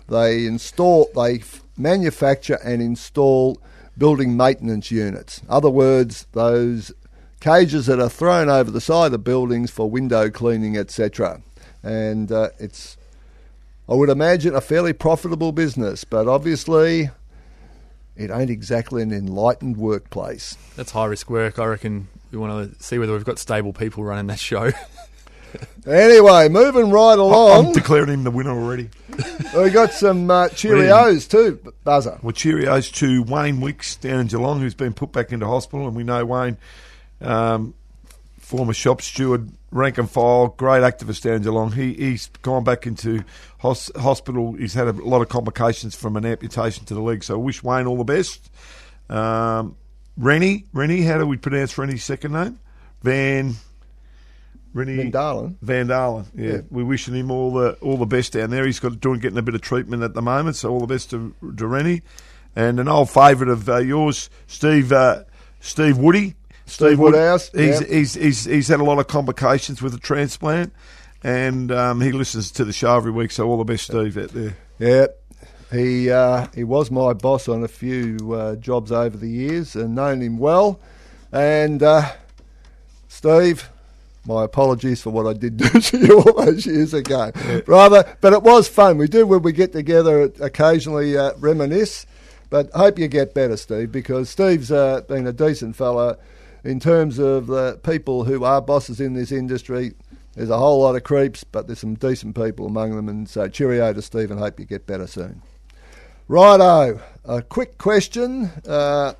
They 0.07 0.45
install, 0.45 1.09
they 1.15 1.39
f- 1.39 1.63
manufacture 1.77 2.57
and 2.63 2.81
install 2.81 3.61
building 3.99 4.35
maintenance 4.35 4.89
units. 4.89 5.41
Other 5.49 5.69
words, 5.69 6.25
those 6.31 6.91
cages 7.39 7.85
that 7.85 7.99
are 7.99 8.09
thrown 8.09 8.49
over 8.49 8.71
the 8.71 8.81
side 8.81 9.13
of 9.13 9.23
buildings 9.23 9.69
for 9.69 9.89
window 9.89 10.29
cleaning, 10.29 10.77
etc. 10.77 11.41
And 11.83 12.31
uh, 12.31 12.49
it's 12.59 12.97
I 13.87 13.93
would 13.93 14.09
imagine 14.09 14.55
a 14.55 14.61
fairly 14.61 14.93
profitable 14.93 15.51
business, 15.51 16.03
but 16.03 16.27
obviously 16.27 17.09
it 18.15 18.29
ain't 18.31 18.49
exactly 18.49 19.01
an 19.01 19.11
enlightened 19.11 19.77
workplace. 19.77 20.57
That's 20.75 20.91
high 20.91 21.05
risk 21.05 21.29
work. 21.29 21.57
I 21.57 21.65
reckon 21.65 22.07
we 22.31 22.37
want 22.37 22.77
to 22.77 22.83
see 22.83 22.99
whether 22.99 23.13
we've 23.13 23.25
got 23.25 23.39
stable 23.39 23.73
people 23.73 24.03
running 24.03 24.27
that 24.27 24.39
show. 24.39 24.71
Anyway, 25.87 26.49
moving 26.49 26.91
right 26.91 27.17
along. 27.17 27.67
I'm 27.67 27.73
declaring 27.73 28.09
him 28.09 28.23
the 28.23 28.31
winner 28.31 28.51
already. 28.51 28.89
we 29.55 29.69
got 29.69 29.91
some 29.91 30.29
uh, 30.29 30.47
Cheerios 30.49 31.29
too, 31.29 31.59
Buzzer. 31.83 32.19
Well, 32.21 32.33
Cheerios 32.33 32.93
to 32.95 33.23
Wayne 33.23 33.59
Wicks 33.59 33.95
down 33.95 34.19
in 34.19 34.27
Geelong, 34.27 34.59
who's 34.59 34.75
been 34.75 34.93
put 34.93 35.11
back 35.11 35.31
into 35.31 35.47
hospital, 35.47 35.87
and 35.87 35.95
we 35.95 36.03
know 36.03 36.23
Wayne, 36.25 36.57
um, 37.21 37.73
former 38.39 38.73
shop 38.73 39.01
steward, 39.01 39.49
rank 39.71 39.97
and 39.97 40.09
file, 40.09 40.49
great 40.49 40.81
activist 40.81 41.21
down 41.23 41.35
in 41.35 41.41
Geelong. 41.43 41.71
He, 41.71 41.93
he's 41.93 42.27
gone 42.41 42.63
back 42.63 42.85
into 42.85 43.23
hos- 43.59 43.91
hospital. 43.95 44.53
He's 44.53 44.73
had 44.73 44.87
a 44.87 44.91
lot 44.91 45.21
of 45.21 45.29
complications 45.29 45.95
from 45.95 46.15
an 46.17 46.25
amputation 46.25 46.85
to 46.85 46.93
the 46.93 47.01
leg, 47.01 47.23
so 47.23 47.33
I 47.35 47.37
wish 47.37 47.63
Wayne 47.63 47.87
all 47.87 47.97
the 47.97 48.03
best. 48.03 48.49
Um, 49.09 49.75
Rennie, 50.17 50.65
Rennie, 50.73 51.01
how 51.01 51.17
do 51.17 51.25
we 51.25 51.37
pronounce 51.37 51.77
Rennie's 51.77 52.03
second 52.03 52.33
name? 52.33 52.59
Van. 53.01 53.55
Rennie 54.73 54.97
Van 54.97 55.09
Dalen. 55.11 55.57
Van 55.61 55.87
Dalen. 55.87 56.25
Yeah. 56.35 56.51
Yeah. 56.51 56.61
we're 56.69 56.85
wishing 56.85 57.15
him 57.15 57.31
all 57.31 57.51
the 57.53 57.73
all 57.81 57.97
the 57.97 58.05
best 58.05 58.33
down 58.33 58.49
there. 58.51 58.65
He's 58.65 58.79
got 58.79 58.99
doing 58.99 59.19
getting 59.19 59.37
a 59.37 59.41
bit 59.41 59.55
of 59.55 59.61
treatment 59.61 60.03
at 60.03 60.13
the 60.13 60.21
moment, 60.21 60.55
so 60.55 60.69
all 60.69 60.79
the 60.79 60.87
best 60.87 61.09
to, 61.11 61.33
to 61.57 61.67
Rennie. 61.67 62.01
And 62.55 62.79
an 62.79 62.87
old 62.87 63.09
favourite 63.09 63.51
of 63.51 63.67
uh, 63.69 63.77
yours, 63.77 64.29
Steve 64.47 64.91
uh, 64.91 65.23
Steve 65.59 65.97
Woody. 65.97 66.35
Steve 66.65 66.99
Wood- 66.99 67.13
Woodhouse, 67.13 67.49
He's, 67.51 67.81
yeah. 67.81 67.87
he's 67.87 68.13
he's 68.13 68.45
he's 68.45 68.67
had 68.67 68.79
a 68.79 68.83
lot 68.83 68.99
of 68.99 69.07
complications 69.07 69.81
with 69.81 69.91
the 69.93 69.97
transplant, 69.99 70.71
and 71.23 71.71
um, 71.71 71.99
he 72.01 72.11
listens 72.11 72.51
to 72.51 72.63
the 72.65 72.73
show 72.73 72.95
every 72.95 73.11
week. 73.11 73.31
So 73.31 73.47
all 73.47 73.57
the 73.57 73.63
best, 73.63 73.85
Steve, 73.85 74.17
out 74.17 74.29
there. 74.29 74.55
Yeah, 74.77 75.07
he 75.71 76.11
uh, 76.11 76.45
he 76.53 76.63
was 76.63 76.91
my 76.91 77.13
boss 77.13 77.47
on 77.47 77.63
a 77.63 77.67
few 77.67 78.33
uh, 78.33 78.55
jobs 78.57 78.91
over 78.91 79.17
the 79.17 79.29
years 79.29 79.75
and 79.75 79.95
known 79.95 80.21
him 80.21 80.37
well. 80.37 80.79
And 81.31 81.81
uh, 81.81 82.11
Steve, 83.07 83.69
my 84.29 84.45
apologies 84.45 85.01
for 85.01 85.09
what 85.09 85.25
I 85.27 85.33
did 85.33 85.57
do 85.57 85.67
to 85.67 85.97
you 85.97 86.21
all 86.21 86.45
those 86.45 86.65
years 86.65 86.93
ago, 86.93 87.31
brother. 87.65 88.15
But 88.21 88.33
it 88.33 88.43
was 88.43 88.69
fun. 88.69 88.97
We 88.97 89.07
do 89.07 89.25
when 89.25 89.41
we 89.41 89.51
get 89.51 89.73
together 89.73 90.31
occasionally 90.39 91.17
uh, 91.17 91.33
reminisce. 91.37 92.05
But 92.49 92.71
hope 92.71 92.97
you 92.97 93.07
get 93.07 93.33
better, 93.33 93.57
Steve, 93.57 93.91
because 93.91 94.29
Steve's 94.29 94.71
uh, 94.71 95.01
been 95.01 95.27
a 95.27 95.33
decent 95.33 95.75
fella 95.75 96.17
in 96.63 96.79
terms 96.79 97.19
of 97.19 97.47
the 97.47 97.79
people 97.83 98.23
who 98.23 98.43
are 98.43 98.61
bosses 98.61 98.99
in 98.99 99.13
this 99.13 99.31
industry. 99.31 99.93
There's 100.35 100.49
a 100.49 100.57
whole 100.57 100.81
lot 100.81 100.95
of 100.95 101.03
creeps, 101.03 101.43
but 101.43 101.67
there's 101.67 101.79
some 101.79 101.95
decent 101.95 102.35
people 102.35 102.65
among 102.65 102.95
them. 102.95 103.09
And 103.09 103.27
so 103.27 103.47
cheerio 103.47 103.93
to 103.93 104.01
Steve 104.01 104.31
and 104.31 104.39
hope 104.39 104.59
you 104.59 104.65
get 104.65 104.87
better 104.87 105.05
soon. 105.05 105.41
Righto, 106.27 106.99
a 107.25 107.41
quick 107.41 107.77
question. 107.77 108.51
Uh, 108.67 109.13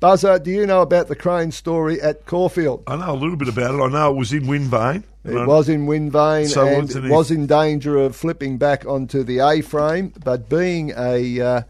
Buzzer, 0.00 0.38
do 0.38 0.50
you 0.50 0.66
know 0.66 0.80
about 0.80 1.08
the 1.08 1.14
crane 1.14 1.52
story 1.52 2.00
at 2.00 2.24
Caulfield? 2.24 2.84
I 2.86 2.96
know 2.96 3.12
a 3.12 3.14
little 3.14 3.36
bit 3.36 3.48
about 3.48 3.74
it. 3.74 3.82
I 3.82 3.88
know 3.88 4.10
it 4.10 4.16
was 4.16 4.32
in 4.32 4.46
wind 4.46 4.68
vane. 4.68 5.04
It 5.26 5.46
was 5.46 5.68
in 5.68 5.84
wind 5.84 6.10
vane 6.12 6.48
So 6.48 6.66
and 6.66 6.90
it 6.90 7.10
was 7.10 7.30
in 7.30 7.46
danger 7.46 7.98
of 7.98 8.16
flipping 8.16 8.56
back 8.56 8.86
onto 8.86 9.22
the 9.22 9.40
A 9.40 9.60
frame, 9.60 10.14
but 10.24 10.48
being 10.48 10.92
a 10.96 11.40
uh, 11.40 11.62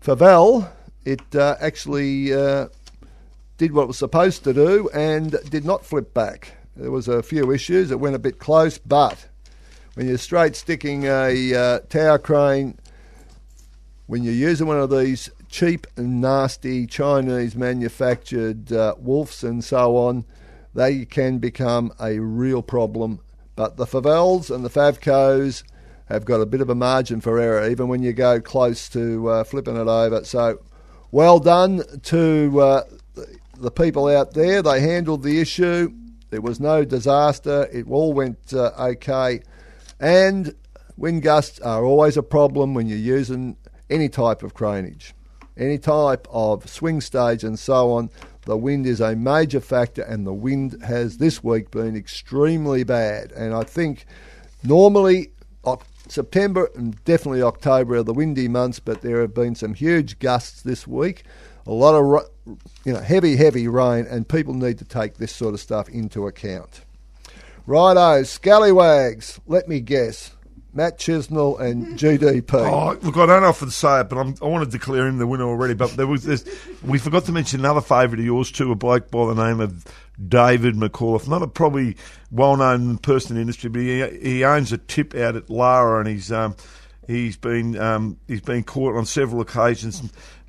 Favelle, 0.00 0.70
it 1.04 1.34
uh, 1.34 1.56
actually 1.60 2.32
uh, 2.32 2.68
did 3.58 3.72
what 3.72 3.82
it 3.82 3.88
was 3.88 3.98
supposed 3.98 4.44
to 4.44 4.54
do 4.54 4.88
and 4.94 5.36
did 5.50 5.64
not 5.64 5.84
flip 5.84 6.14
back. 6.14 6.52
There 6.76 6.92
was 6.92 7.08
a 7.08 7.20
few 7.20 7.50
issues. 7.50 7.90
It 7.90 7.98
went 7.98 8.14
a 8.14 8.20
bit 8.20 8.38
close, 8.38 8.78
but 8.78 9.26
when 9.94 10.06
you're 10.06 10.18
straight 10.18 10.54
sticking 10.54 11.06
a 11.06 11.54
uh, 11.54 11.78
tower 11.88 12.18
crane, 12.18 12.78
when 14.06 14.22
you're 14.22 14.34
using 14.34 14.68
one 14.68 14.78
of 14.78 14.90
these 14.90 15.30
cheap 15.56 15.86
and 15.96 16.20
nasty 16.20 16.86
Chinese 16.86 17.56
manufactured 17.56 18.70
uh, 18.70 18.94
wolves 18.98 19.42
and 19.42 19.64
so 19.64 19.96
on, 19.96 20.22
they 20.74 21.06
can 21.06 21.38
become 21.38 21.90
a 21.98 22.18
real 22.18 22.62
problem. 22.62 23.20
But 23.54 23.78
the 23.78 23.86
Favelles 23.86 24.54
and 24.54 24.62
the 24.62 24.68
Favcos 24.68 25.62
have 26.10 26.26
got 26.26 26.42
a 26.42 26.46
bit 26.46 26.60
of 26.60 26.68
a 26.68 26.74
margin 26.74 27.22
for 27.22 27.38
error, 27.38 27.66
even 27.70 27.88
when 27.88 28.02
you 28.02 28.12
go 28.12 28.38
close 28.38 28.86
to 28.90 29.30
uh, 29.30 29.44
flipping 29.44 29.76
it 29.76 29.88
over. 29.88 30.24
So, 30.24 30.60
well 31.10 31.38
done 31.38 31.82
to 32.02 32.60
uh, 32.60 32.82
the- 33.58 33.70
people 33.70 34.08
out 34.08 34.34
there. 34.34 34.60
They 34.60 34.80
handled 34.80 35.22
the 35.22 35.40
issue. 35.40 35.90
There 36.28 36.42
was 36.42 36.60
no 36.60 36.84
disaster. 36.84 37.66
It 37.72 37.86
all 37.88 38.12
went 38.12 38.52
uh, 38.52 38.72
okay. 38.78 39.40
And 39.98 40.54
wind 40.98 41.22
gusts 41.22 41.60
are 41.60 41.82
always 41.82 42.18
a 42.18 42.22
problem 42.22 42.74
when 42.74 42.88
you're 42.88 42.98
using 42.98 43.56
any 43.88 44.10
type 44.10 44.42
of 44.42 44.52
craneage, 44.52 45.12
any 45.56 45.78
type 45.78 46.26
of 46.30 46.68
swing 46.68 47.00
stage, 47.00 47.44
and 47.44 47.58
so 47.58 47.92
on. 47.92 48.10
The 48.44 48.56
wind 48.56 48.86
is 48.86 49.00
a 49.00 49.16
major 49.16 49.60
factor, 49.60 50.02
and 50.02 50.26
the 50.26 50.32
wind 50.32 50.82
has 50.82 51.18
this 51.18 51.42
week 51.42 51.70
been 51.70 51.96
extremely 51.96 52.84
bad. 52.84 53.32
And 53.32 53.52
I 53.54 53.64
think 53.64 54.06
normally 54.62 55.30
September 56.08 56.70
and 56.74 57.02
definitely 57.04 57.42
October 57.42 57.96
are 57.96 58.02
the 58.02 58.14
windy 58.14 58.48
months, 58.48 58.78
but 58.78 59.02
there 59.02 59.20
have 59.20 59.34
been 59.34 59.54
some 59.54 59.74
huge 59.74 60.18
gusts 60.18 60.62
this 60.62 60.86
week. 60.86 61.24
A 61.66 61.72
lot 61.72 61.94
of 61.94 62.30
you 62.84 62.92
know 62.92 63.00
heavy, 63.00 63.36
heavy 63.36 63.66
rain, 63.66 64.06
and 64.08 64.28
people 64.28 64.54
need 64.54 64.78
to 64.78 64.84
take 64.84 65.16
this 65.16 65.34
sort 65.34 65.54
of 65.54 65.60
stuff 65.60 65.88
into 65.88 66.26
account. 66.26 66.82
Righto, 67.66 68.22
scallywags. 68.22 69.40
Let 69.46 69.68
me 69.68 69.80
guess. 69.80 70.35
Matt 70.76 70.98
Chisnell 70.98 71.58
and 71.58 71.98
GDP. 71.98 72.52
Oh, 72.52 72.98
look, 73.00 73.16
I 73.16 73.24
don't 73.24 73.44
often 73.44 73.70
say 73.70 74.00
it, 74.00 74.10
but 74.10 74.18
I'm, 74.18 74.34
I 74.42 74.44
want 74.44 74.70
to 74.70 74.70
declare 74.70 75.06
him 75.06 75.16
the 75.16 75.26
winner 75.26 75.46
already. 75.46 75.72
But 75.72 75.96
there 75.96 76.06
was 76.06 76.24
this, 76.24 76.44
we 76.84 76.98
forgot 76.98 77.24
to 77.24 77.32
mention 77.32 77.60
another 77.60 77.80
favourite 77.80 78.18
of 78.18 78.24
yours 78.26 78.52
too, 78.52 78.70
a 78.70 78.74
bloke 78.74 79.10
by 79.10 79.24
the 79.32 79.46
name 79.46 79.60
of 79.60 79.86
David 80.28 80.74
McAuliffe. 80.74 81.28
Not 81.28 81.42
a 81.42 81.46
probably 81.46 81.96
well-known 82.30 82.98
person 82.98 83.32
in 83.32 83.34
the 83.36 83.40
industry, 83.40 83.70
but 83.70 83.80
he, 83.80 84.18
he 84.18 84.44
owns 84.44 84.70
a 84.70 84.76
tip 84.76 85.14
out 85.14 85.34
at 85.34 85.48
Lara, 85.48 86.00
and 86.00 86.08
he's 86.08 86.30
um, 86.30 86.54
he's 87.06 87.38
been 87.38 87.78
um, 87.78 88.18
he's 88.28 88.42
been 88.42 88.62
caught 88.62 88.96
on 88.96 89.06
several 89.06 89.40
occasions. 89.40 90.02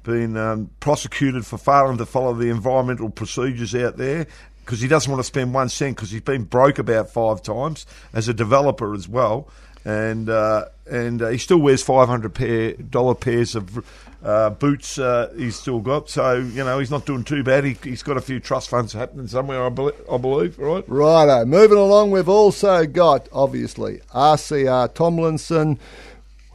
Been 0.04 0.36
um, 0.36 0.70
prosecuted 0.82 1.46
for 1.46 1.58
failing 1.58 1.98
to 1.98 2.06
follow 2.06 2.34
the 2.34 2.50
environmental 2.50 3.10
procedures 3.10 3.76
out 3.76 3.98
there 3.98 4.28
because 4.66 4.82
he 4.82 4.88
doesn't 4.90 5.10
want 5.10 5.20
to 5.22 5.26
spend 5.26 5.54
one 5.54 5.70
cent 5.70 5.96
because 5.96 6.12
he's 6.12 6.22
been 6.22 6.44
broke 6.44 6.80
about 6.80 7.10
five 7.10 7.42
times 7.42 7.86
as 8.13 8.28
a 8.28 8.34
developer 8.34 8.94
as 8.94 9.08
well 9.08 9.50
and 9.88 10.30
uh, 10.30 10.65
and 10.86 11.21
uh, 11.21 11.30
he 11.30 11.38
still 11.38 11.60
wears 11.60 11.82
five 11.82 12.10
hundred 12.10 12.34
pair 12.34 12.73
dollar 12.73 13.15
pairs 13.15 13.56
of 13.56 13.86
uh, 14.21 14.50
boots. 14.50 15.00
Uh, 15.00 15.34
he's 15.38 15.56
still 15.56 15.80
got, 15.80 16.10
so 16.10 16.36
you 16.36 16.62
know 16.63 16.78
he's 16.78 16.91
not 16.91 17.06
doing 17.06 17.23
too 17.23 17.41
bad. 17.41 17.63
He, 17.63 17.78
he's 17.82 18.04
got 18.04 18.17
a 18.17 18.21
few 18.21 18.41
trust 18.41 18.69
funds 18.69 18.91
happening 18.91 19.28
somewhere, 19.28 19.65
I, 19.65 19.69
believe, 19.69 19.95
I 20.12 20.17
believe. 20.17 20.60
Right? 20.60 20.84
Righto. 20.88 21.45
Moving 21.45 21.78
along, 21.78 22.12
we've 22.12 22.28
also 22.28 22.86
got, 22.86 23.30
obviously, 23.32 24.02
RCR 24.13 24.93
Tomlinson, 24.93 25.80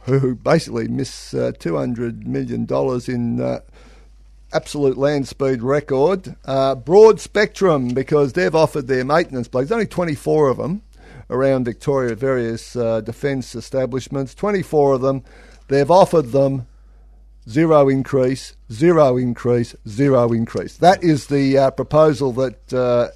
who 0.03 0.35
basically 0.35 0.87
missed 0.87 1.33
uh, 1.33 1.53
$200 1.53 2.27
million 2.27 2.67
in 3.07 3.41
uh, 3.41 3.61
absolute 4.53 4.97
land 4.97 5.27
speed 5.27 5.63
record. 5.63 6.35
Uh, 6.45 6.75
Broadspectrum, 6.75 7.95
because 7.95 8.33
they've 8.33 8.53
offered 8.53 8.87
their 8.87 9.03
maintenance 9.03 9.47
blokes, 9.47 9.71
only 9.71 9.87
24 9.87 10.49
of 10.49 10.57
them 10.57 10.83
around 11.29 11.65
Victoria 11.65 12.11
at 12.11 12.17
various 12.17 12.75
uh, 12.75 13.01
defence 13.01 13.55
establishments, 13.55 14.35
24 14.35 14.93
of 14.93 15.01
them. 15.01 15.23
They've 15.67 15.89
offered 15.89 16.31
them 16.31 16.67
zero 17.49 17.89
increase, 17.89 18.55
zero 18.71 19.17
increase, 19.17 19.75
zero 19.87 20.31
increase. 20.33 20.77
That 20.77 21.03
is 21.03 21.27
the 21.27 21.57
uh, 21.57 21.71
proposal 21.71 22.31
that 22.33 22.73
uh, 22.73 23.09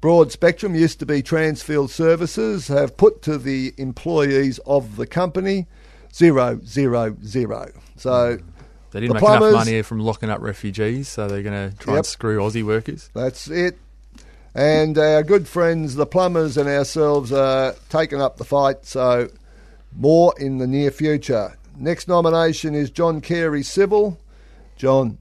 Broadspectrum 0.00 0.76
used 0.76 0.98
to 0.98 1.06
be 1.06 1.22
Transfield 1.22 1.90
Services 1.90 2.68
have 2.68 2.96
put 2.96 3.22
to 3.22 3.38
the 3.38 3.72
employees 3.78 4.58
of 4.66 4.96
the 4.96 5.06
company 5.06 5.66
zero, 6.12 6.60
zero, 6.66 7.16
zero. 7.24 7.70
So 7.96 8.38
They 8.90 9.00
didn't 9.00 9.14
The 9.16 9.20
make 9.20 9.22
enough 9.22 9.52
money 9.52 9.82
from 9.82 10.00
locking 10.00 10.28
up 10.28 10.40
refugees, 10.40 11.08
so 11.08 11.28
they're 11.28 11.42
going 11.42 11.70
to 11.70 11.76
try 11.78 11.94
Yep. 11.94 11.98
and 11.98 12.06
screw 12.06 12.38
Aussie 12.38 12.64
workers. 12.64 13.10
That's 13.14 13.48
it. 13.48 13.78
And 14.54 14.98
our 14.98 15.22
good 15.22 15.48
friends, 15.48 15.94
the 15.94 16.06
plumbers, 16.06 16.56
and 16.56 16.68
ourselves 16.68 17.32
are 17.32 17.74
taking 17.88 18.20
up 18.20 18.36
the 18.36 18.44
fight. 18.44 18.84
So, 18.84 19.28
more 19.96 20.34
in 20.38 20.58
the 20.58 20.66
near 20.66 20.90
future. 20.90 21.56
Next 21.76 22.06
nomination 22.06 22.74
is 22.74 22.90
John 22.90 23.20
Carey 23.20 23.62
Civil. 23.62 24.20
John, 24.76 25.18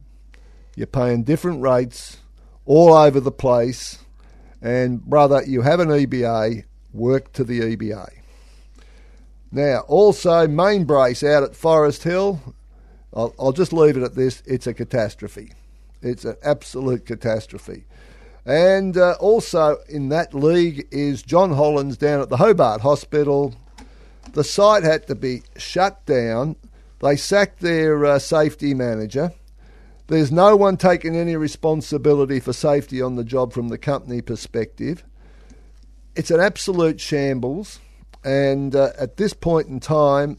you're 0.75 0.87
paying 0.87 1.23
different 1.23 1.61
rates 1.61 2.17
all 2.65 2.93
over 2.93 3.19
the 3.19 3.31
place. 3.31 3.99
And, 4.61 5.03
brother, 5.03 5.43
you 5.45 5.61
have 5.61 5.79
an 5.79 5.89
EBA, 5.89 6.65
work 6.93 7.31
to 7.33 7.43
the 7.43 7.61
EBA. 7.61 8.09
Now, 9.51 9.79
also, 9.87 10.47
main 10.47 10.83
brace 10.83 11.23
out 11.23 11.43
at 11.43 11.55
Forest 11.55 12.03
Hill. 12.03 12.55
I'll, 13.13 13.33
I'll 13.39 13.51
just 13.51 13.73
leave 13.73 13.97
it 13.97 14.03
at 14.03 14.15
this 14.15 14.43
it's 14.45 14.67
a 14.67 14.73
catastrophe. 14.73 15.51
It's 16.01 16.25
an 16.25 16.35
absolute 16.43 17.05
catastrophe. 17.05 17.85
And 18.45 18.97
uh, 18.97 19.15
also 19.19 19.77
in 19.87 20.09
that 20.09 20.33
league 20.33 20.87
is 20.91 21.21
John 21.21 21.53
Hollands 21.53 21.97
down 21.97 22.21
at 22.21 22.29
the 22.29 22.37
Hobart 22.37 22.81
Hospital. 22.81 23.53
The 24.33 24.43
site 24.43 24.83
had 24.83 25.07
to 25.07 25.15
be 25.15 25.43
shut 25.57 26.05
down. 26.05 26.55
They 26.99 27.15
sacked 27.15 27.59
their 27.59 28.05
uh, 28.05 28.19
safety 28.19 28.73
manager. 28.73 29.33
There's 30.07 30.31
no 30.31 30.55
one 30.55 30.77
taking 30.77 31.15
any 31.15 31.35
responsibility 31.35 32.39
for 32.39 32.53
safety 32.53 33.01
on 33.01 33.15
the 33.15 33.23
job 33.23 33.53
from 33.53 33.69
the 33.69 33.77
company 33.77 34.21
perspective. 34.21 35.03
It's 36.15 36.31
an 36.31 36.39
absolute 36.39 36.99
shambles. 36.99 37.79
And 38.23 38.75
uh, 38.75 38.91
at 38.99 39.17
this 39.17 39.33
point 39.33 39.67
in 39.67 39.79
time, 39.79 40.37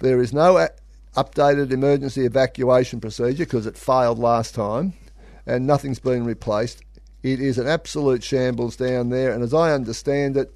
there 0.00 0.20
is 0.20 0.32
no 0.32 0.58
a- 0.58 0.70
updated 1.14 1.70
emergency 1.72 2.26
evacuation 2.26 3.00
procedure 3.00 3.44
because 3.44 3.66
it 3.66 3.78
failed 3.78 4.18
last 4.18 4.54
time 4.54 4.94
and 5.46 5.66
nothing's 5.66 6.00
been 6.00 6.24
replaced. 6.24 6.82
It 7.26 7.40
is 7.40 7.58
an 7.58 7.66
absolute 7.66 8.22
shambles 8.22 8.76
down 8.76 9.08
there, 9.08 9.32
and 9.32 9.42
as 9.42 9.52
I 9.52 9.72
understand 9.72 10.36
it, 10.36 10.54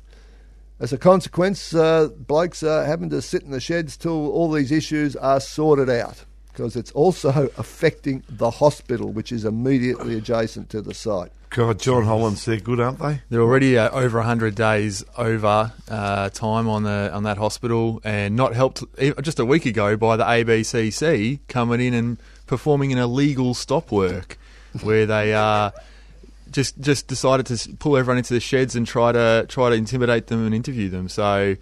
as 0.78 0.92
a 0.92 0.98
consequence, 0.98 1.74
uh, 1.74 2.10
blokes 2.16 2.62
are 2.62 2.84
having 2.84 3.10
to 3.10 3.20
sit 3.20 3.42
in 3.42 3.50
the 3.50 3.58
sheds 3.58 3.96
till 3.96 4.30
all 4.30 4.52
these 4.52 4.70
issues 4.70 5.16
are 5.16 5.40
sorted 5.40 5.90
out 5.90 6.24
because 6.52 6.76
it's 6.76 6.92
also 6.92 7.50
affecting 7.58 8.22
the 8.28 8.52
hospital, 8.52 9.10
which 9.10 9.32
is 9.32 9.44
immediately 9.44 10.16
adjacent 10.16 10.70
to 10.70 10.80
the 10.80 10.94
site. 10.94 11.32
God, 11.48 11.80
John 11.80 12.04
Hollands, 12.04 12.44
they're 12.44 12.60
good, 12.60 12.78
aren't 12.78 13.00
they? 13.00 13.20
They're 13.30 13.40
already 13.40 13.76
uh, 13.76 13.90
over 13.90 14.18
100 14.18 14.54
days 14.54 15.02
over 15.18 15.72
uh, 15.88 16.30
time 16.30 16.68
on 16.68 16.84
the 16.84 17.10
on 17.12 17.24
that 17.24 17.38
hospital, 17.38 18.00
and 18.04 18.36
not 18.36 18.54
helped 18.54 18.84
just 19.22 19.40
a 19.40 19.44
week 19.44 19.66
ago 19.66 19.96
by 19.96 20.16
the 20.16 20.22
ABCC 20.22 21.40
coming 21.48 21.80
in 21.80 21.94
and 21.94 22.18
performing 22.46 22.92
an 22.92 22.98
illegal 22.98 23.54
stop 23.54 23.90
work, 23.90 24.38
where 24.82 25.04
they 25.04 25.34
uh, 25.34 25.72
just 26.50 26.78
just 26.80 27.06
decided 27.06 27.46
to 27.46 27.76
pull 27.76 27.96
everyone 27.96 28.18
into 28.18 28.34
the 28.34 28.40
sheds 28.40 28.76
and 28.76 28.86
try 28.86 29.12
to 29.12 29.46
try 29.48 29.70
to 29.70 29.74
intimidate 29.74 30.26
them 30.28 30.44
and 30.44 30.54
interview 30.54 30.88
them. 30.88 31.08
So, 31.08 31.56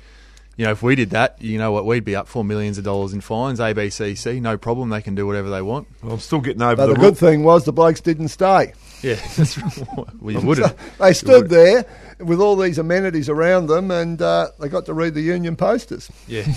you 0.57 0.64
know, 0.64 0.70
if 0.72 0.83
we 0.83 0.94
did 0.94 1.11
that, 1.11 1.40
you 1.40 1.59
know 1.59 1.70
what, 1.72 1.85
we'd 1.87 2.05
be 2.05 2.16
up 2.16 2.27
for 2.27 2.44
millions 2.44 2.79
of 2.79 2.85
dollars 2.85 3.12
in 3.12 3.20
fines. 3.20 3.61
ABCC, 3.61 4.40
no 4.40 4.57
problem. 4.59 4.88
They 4.90 5.03
can 5.03 5.14
do 5.14 5.27
whatever 5.27 5.51
they 5.51 5.62
want. 5.62 5.87
Well, 6.03 6.14
I'm 6.14 6.20
still 6.20 6.40
getting 6.40 6.62
over 6.62 6.77
But 6.77 6.87
the, 6.87 6.94
the 6.94 7.01
ru- 7.01 7.07
good 7.11 7.18
thing 7.18 7.44
was 7.44 7.64
the 7.64 7.72
blokes 7.72 8.01
didn't 8.01 8.29
stay. 8.29 8.72
Yeah, 9.03 9.14
that's 9.37 9.57
right. 9.59 9.77
well, 10.20 10.35
you 10.35 10.40
wouldn't. 10.46 10.74
They 10.98 11.12
stood 11.12 11.51
wouldn't. 11.51 11.51
there 11.51 11.87
with 12.18 12.40
all 12.40 12.57
these 12.57 12.79
amenities 12.79 13.29
around 13.29 13.66
them, 13.68 13.90
and 13.92 14.20
uh, 14.20 14.48
they 14.59 14.68
got 14.68 14.87
to 14.87 14.94
read 14.94 15.14
the 15.14 15.20
union 15.20 15.55
posters. 15.55 16.11
Yeah. 16.27 16.44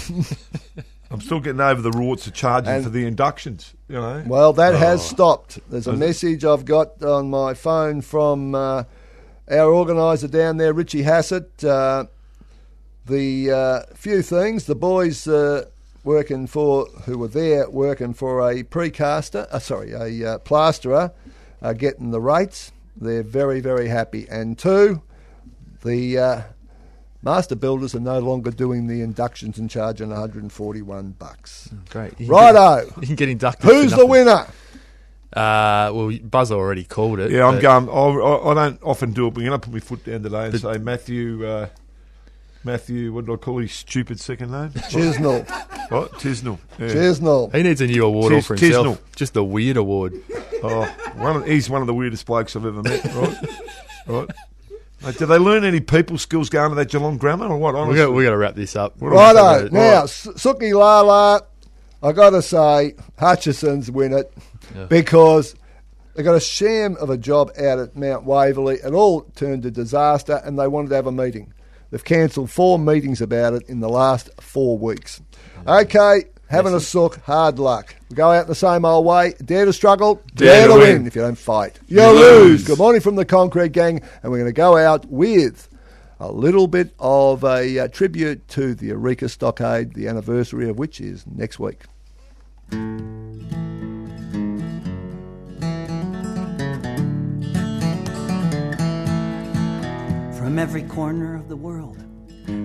I'm 1.12 1.22
still 1.22 1.40
getting 1.42 1.60
over 1.62 1.82
the 1.82 1.92
rorts 1.92 2.26
of 2.28 2.34
charging 2.34 2.74
And- 2.74 2.84
for 2.84 2.90
the 2.90 3.06
inductions. 3.06 3.74
You 3.90 3.96
know. 3.96 4.24
Well, 4.26 4.54
that 4.54 4.74
has 4.76 5.00
Oh. 5.02 5.04
stopped. 5.04 5.60
There's 5.70 5.88
a 5.88 5.94
message 5.94 6.46
I've 6.46 6.64
got 6.66 7.04
on 7.04 7.30
my 7.30 7.54
phone 7.54 8.00
from 8.02 8.56
uh, 8.56 8.84
our 9.50 9.70
organiser 9.70 10.30
down 10.30 10.56
there, 10.58 10.72
Richie 10.74 11.04
Hassett. 11.04 11.64
Uh, 11.64 12.06
the 13.06 13.52
uh, 13.52 13.80
few 13.94 14.22
things 14.22 14.66
the 14.66 14.76
boys 14.76 15.28
uh, 15.28 15.66
working 16.04 16.48
for 16.48 16.86
who 17.06 17.18
were 17.18 17.28
there 17.28 17.70
working 17.70 18.14
for 18.14 18.48
a 18.50 18.64
precaster, 18.64 19.48
uh, 19.52 19.60
sorry, 19.60 19.92
a 19.92 20.34
uh, 20.34 20.38
plasterer, 20.38 21.12
are 21.62 21.74
getting 21.74 22.12
the 22.12 22.22
rates. 22.22 22.72
They're 22.96 23.24
very 23.24 23.60
very 23.60 23.90
happy. 23.90 24.26
And 24.30 24.58
two, 24.58 25.02
the 25.84 26.18
uh, 26.18 26.42
master 27.22 27.56
builders 27.56 27.96
are 27.96 28.00
no 28.00 28.20
longer 28.20 28.52
doing 28.52 28.88
the 28.88 29.02
inductions 29.02 29.58
and 29.58 29.70
charging 29.70 30.10
141 30.10 31.12
bucks. 31.12 31.70
Great. 31.90 32.12
You 32.20 32.26
can 32.26 32.28
Righto. 32.28 32.86
Get, 32.86 32.98
you 32.98 33.08
can 33.08 33.16
get 33.16 33.30
inducted. 33.30 33.70
Who's 33.70 33.92
the 33.92 34.06
winner? 34.06 34.48
Uh, 35.34 35.92
well, 35.94 36.12
Buzz 36.24 36.52
already 36.52 36.84
called 36.84 37.20
it. 37.20 37.32
Yeah, 37.32 37.48
I'm 37.48 37.62
going. 37.62 37.88
I, 37.88 37.92
I, 37.94 38.52
I 38.52 38.54
don't 38.54 38.84
often 38.84 39.14
do 39.14 39.28
it, 39.28 39.34
but 39.34 39.42
I'm 39.42 39.48
going 39.48 39.60
to 39.62 39.66
put 39.66 39.74
my 39.74 39.80
foot 39.80 40.04
down 40.04 40.24
today 40.24 40.46
and 40.48 40.60
say 40.60 40.78
Matthew. 40.78 41.48
Uh, 41.48 41.68
Matthew, 42.64 43.12
what 43.12 43.26
did 43.26 43.34
I 43.34 43.36
call 43.38 43.58
his 43.58 43.72
stupid 43.72 44.20
second 44.20 44.52
name? 44.52 44.70
Chisnell. 44.92 45.50
what? 45.90 46.12
Tisnell. 46.14 46.60
Yeah. 46.78 46.88
Chisnell. 46.90 47.56
He 47.56 47.64
needs 47.64 47.82
a 47.82 47.88
new 47.88 48.06
award 48.06 48.34
all 48.34 48.38
Tis- 48.38 48.48
for 48.48 48.56
himself. 48.56 48.86
Tisnell. 49.00 49.16
Just 49.16 49.34
the 49.34 49.44
weird 49.44 49.78
award. 49.78 50.14
Oh, 50.64 50.86
one 51.16 51.38
of, 51.38 51.46
he's 51.48 51.70
one 51.70 51.82
of 51.82 51.88
the 51.88 51.94
weirdest 51.94 52.26
blokes 52.28 52.56
I've 52.56 52.66
ever 52.66 52.84
met. 52.84 53.04
Right, 53.06 53.38
right. 54.08 54.30
Mate, 55.04 55.18
do 55.18 55.26
they 55.26 55.38
learn 55.38 55.64
any 55.64 55.80
people 55.80 56.18
skills 56.18 56.50
going 56.50 56.70
to 56.70 56.76
that 56.76 56.90
Geelong 56.90 57.18
grammar 57.18 57.48
or 57.48 57.58
what? 57.58 57.74
We 57.74 57.80
Honestly, 57.80 57.98
got 58.06 58.14
we 58.14 58.24
got 58.24 58.30
to 58.32 58.38
wrap 58.38 58.56
this 58.56 58.76
up. 58.76 58.96
Righto. 59.00 59.64
Right. 59.64 59.72
Now, 59.72 60.04
S- 60.04 60.28
Suki 60.36 60.74
Lala, 60.78 61.42
I 62.04 62.12
got 62.12 62.32
to 62.32 62.42
say, 62.42 62.94
Hutchison's 63.20 63.90
win 63.90 64.14
it 64.14 64.32
Yeah. 64.76 64.86
because 64.86 65.56
they 66.16 66.24
got 66.24 66.36
a 66.36 66.40
sham 66.40 66.98
of 66.98 67.10
a 67.10 67.18
job 67.18 67.50
out 67.58 67.80
at 67.80 67.96
Mount 67.96 68.26
Waverley. 68.26 68.76
It 68.76 68.94
all 68.94 69.22
turned 69.36 69.64
to 69.64 69.72
disaster, 69.72 70.40
and 70.44 70.60
they 70.60 70.68
wanted 70.68 70.90
to 70.90 70.96
have 70.96 71.08
a 71.08 71.12
meeting. 71.12 71.54
They've 71.90 72.04
cancelled 72.04 72.50
four 72.52 72.78
meetings 72.80 73.22
about 73.22 73.54
it 73.54 73.64
in 73.68 73.80
the 73.80 73.90
last 73.90 74.30
four 74.40 74.78
weeks. 74.78 75.20
Okay, 75.68 76.26
having 76.52 76.74
a 76.74 76.80
sook, 76.80 77.18
hard 77.22 77.58
luck. 77.60 77.96
We 78.10 78.16
go 78.16 78.30
out 78.32 78.48
the 78.48 78.56
same 78.56 78.86
old 78.86 79.06
way. 79.06 79.34
Dare 79.44 79.66
to 79.66 79.74
struggle, 79.74 80.22
dare, 80.36 80.68
Dare 80.68 80.68
to 80.68 80.74
to 80.74 80.80
win. 80.80 80.98
win. 81.00 81.08
If 81.08 81.16
you 81.16 81.22
don't 81.22 81.38
fight, 81.38 81.80
you, 81.88 82.02
You 82.02 82.08
lose. 82.10 82.20
lose. 82.20 82.64
Good 82.66 82.78
morning 82.78 83.02
from 83.02 83.16
the 83.16 83.26
Concrete 83.26 83.72
Gang, 83.72 84.02
and 84.22 84.32
we're 84.32 84.38
going 84.40 84.50
to 84.50 84.54
go 84.54 84.78
out 84.78 85.06
with 85.08 85.70
a 86.20 86.32
little 86.32 86.68
bit 86.68 86.94
of 87.00 87.44
a 87.44 87.80
uh, 87.80 87.88
tribute 87.88 88.48
to 88.50 88.76
the 88.76 88.88
Eureka 88.88 89.26
Stockade, 89.30 89.94
the 89.94 90.08
anniversary 90.08 90.70
of 90.70 90.78
which 90.78 91.02
is 91.02 91.26
next 91.26 91.58
week. 91.60 91.84
from 100.38 100.58
every 100.58 100.84
corner 100.84 101.36
of 101.36 101.48
the 101.48 101.56
world. 101.56 101.98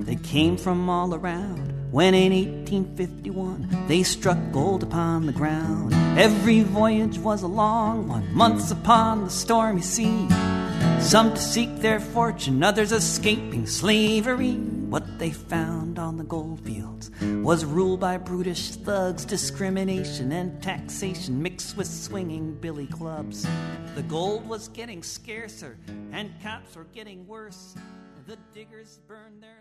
They 0.04 0.16
came 0.16 0.56
from 0.56 0.88
all 0.88 1.14
around. 1.14 1.72
When 1.92 2.14
in 2.14 2.32
1851 2.32 3.86
they 3.88 4.02
struck 4.02 4.38
gold 4.52 4.82
upon 4.82 5.26
the 5.26 5.32
ground. 5.32 5.94
Every 6.18 6.62
voyage 6.62 7.18
was 7.18 7.42
a 7.42 7.46
long 7.46 8.08
one, 8.08 8.34
months 8.34 8.70
upon 8.70 9.24
the 9.24 9.30
stormy 9.30 9.82
sea. 9.82 10.28
Some 11.00 11.34
to 11.34 11.40
seek 11.40 11.76
their 11.76 12.00
fortune, 12.00 12.62
others 12.62 12.90
escaping 12.90 13.66
slavery. 13.66 14.54
What 14.54 15.18
they 15.18 15.30
found 15.30 15.98
on 15.98 16.16
the 16.16 16.24
gold 16.24 16.60
fields 16.60 17.10
was 17.20 17.64
ruled 17.64 18.00
by 18.00 18.16
brutish 18.16 18.70
thugs, 18.70 19.24
discrimination 19.24 20.32
and 20.32 20.62
taxation 20.62 21.42
mixed 21.42 21.76
with 21.76 21.86
swinging 21.86 22.54
billy 22.54 22.86
clubs. 22.86 23.46
The 23.94 24.02
gold 24.02 24.48
was 24.48 24.68
getting 24.68 25.02
scarcer, 25.02 25.78
and 26.12 26.32
cops 26.42 26.76
were 26.76 26.86
getting 26.92 27.26
worse. 27.26 27.74
The 28.26 28.36
diggers 28.52 28.98
burned 29.06 29.42
their 29.42 29.60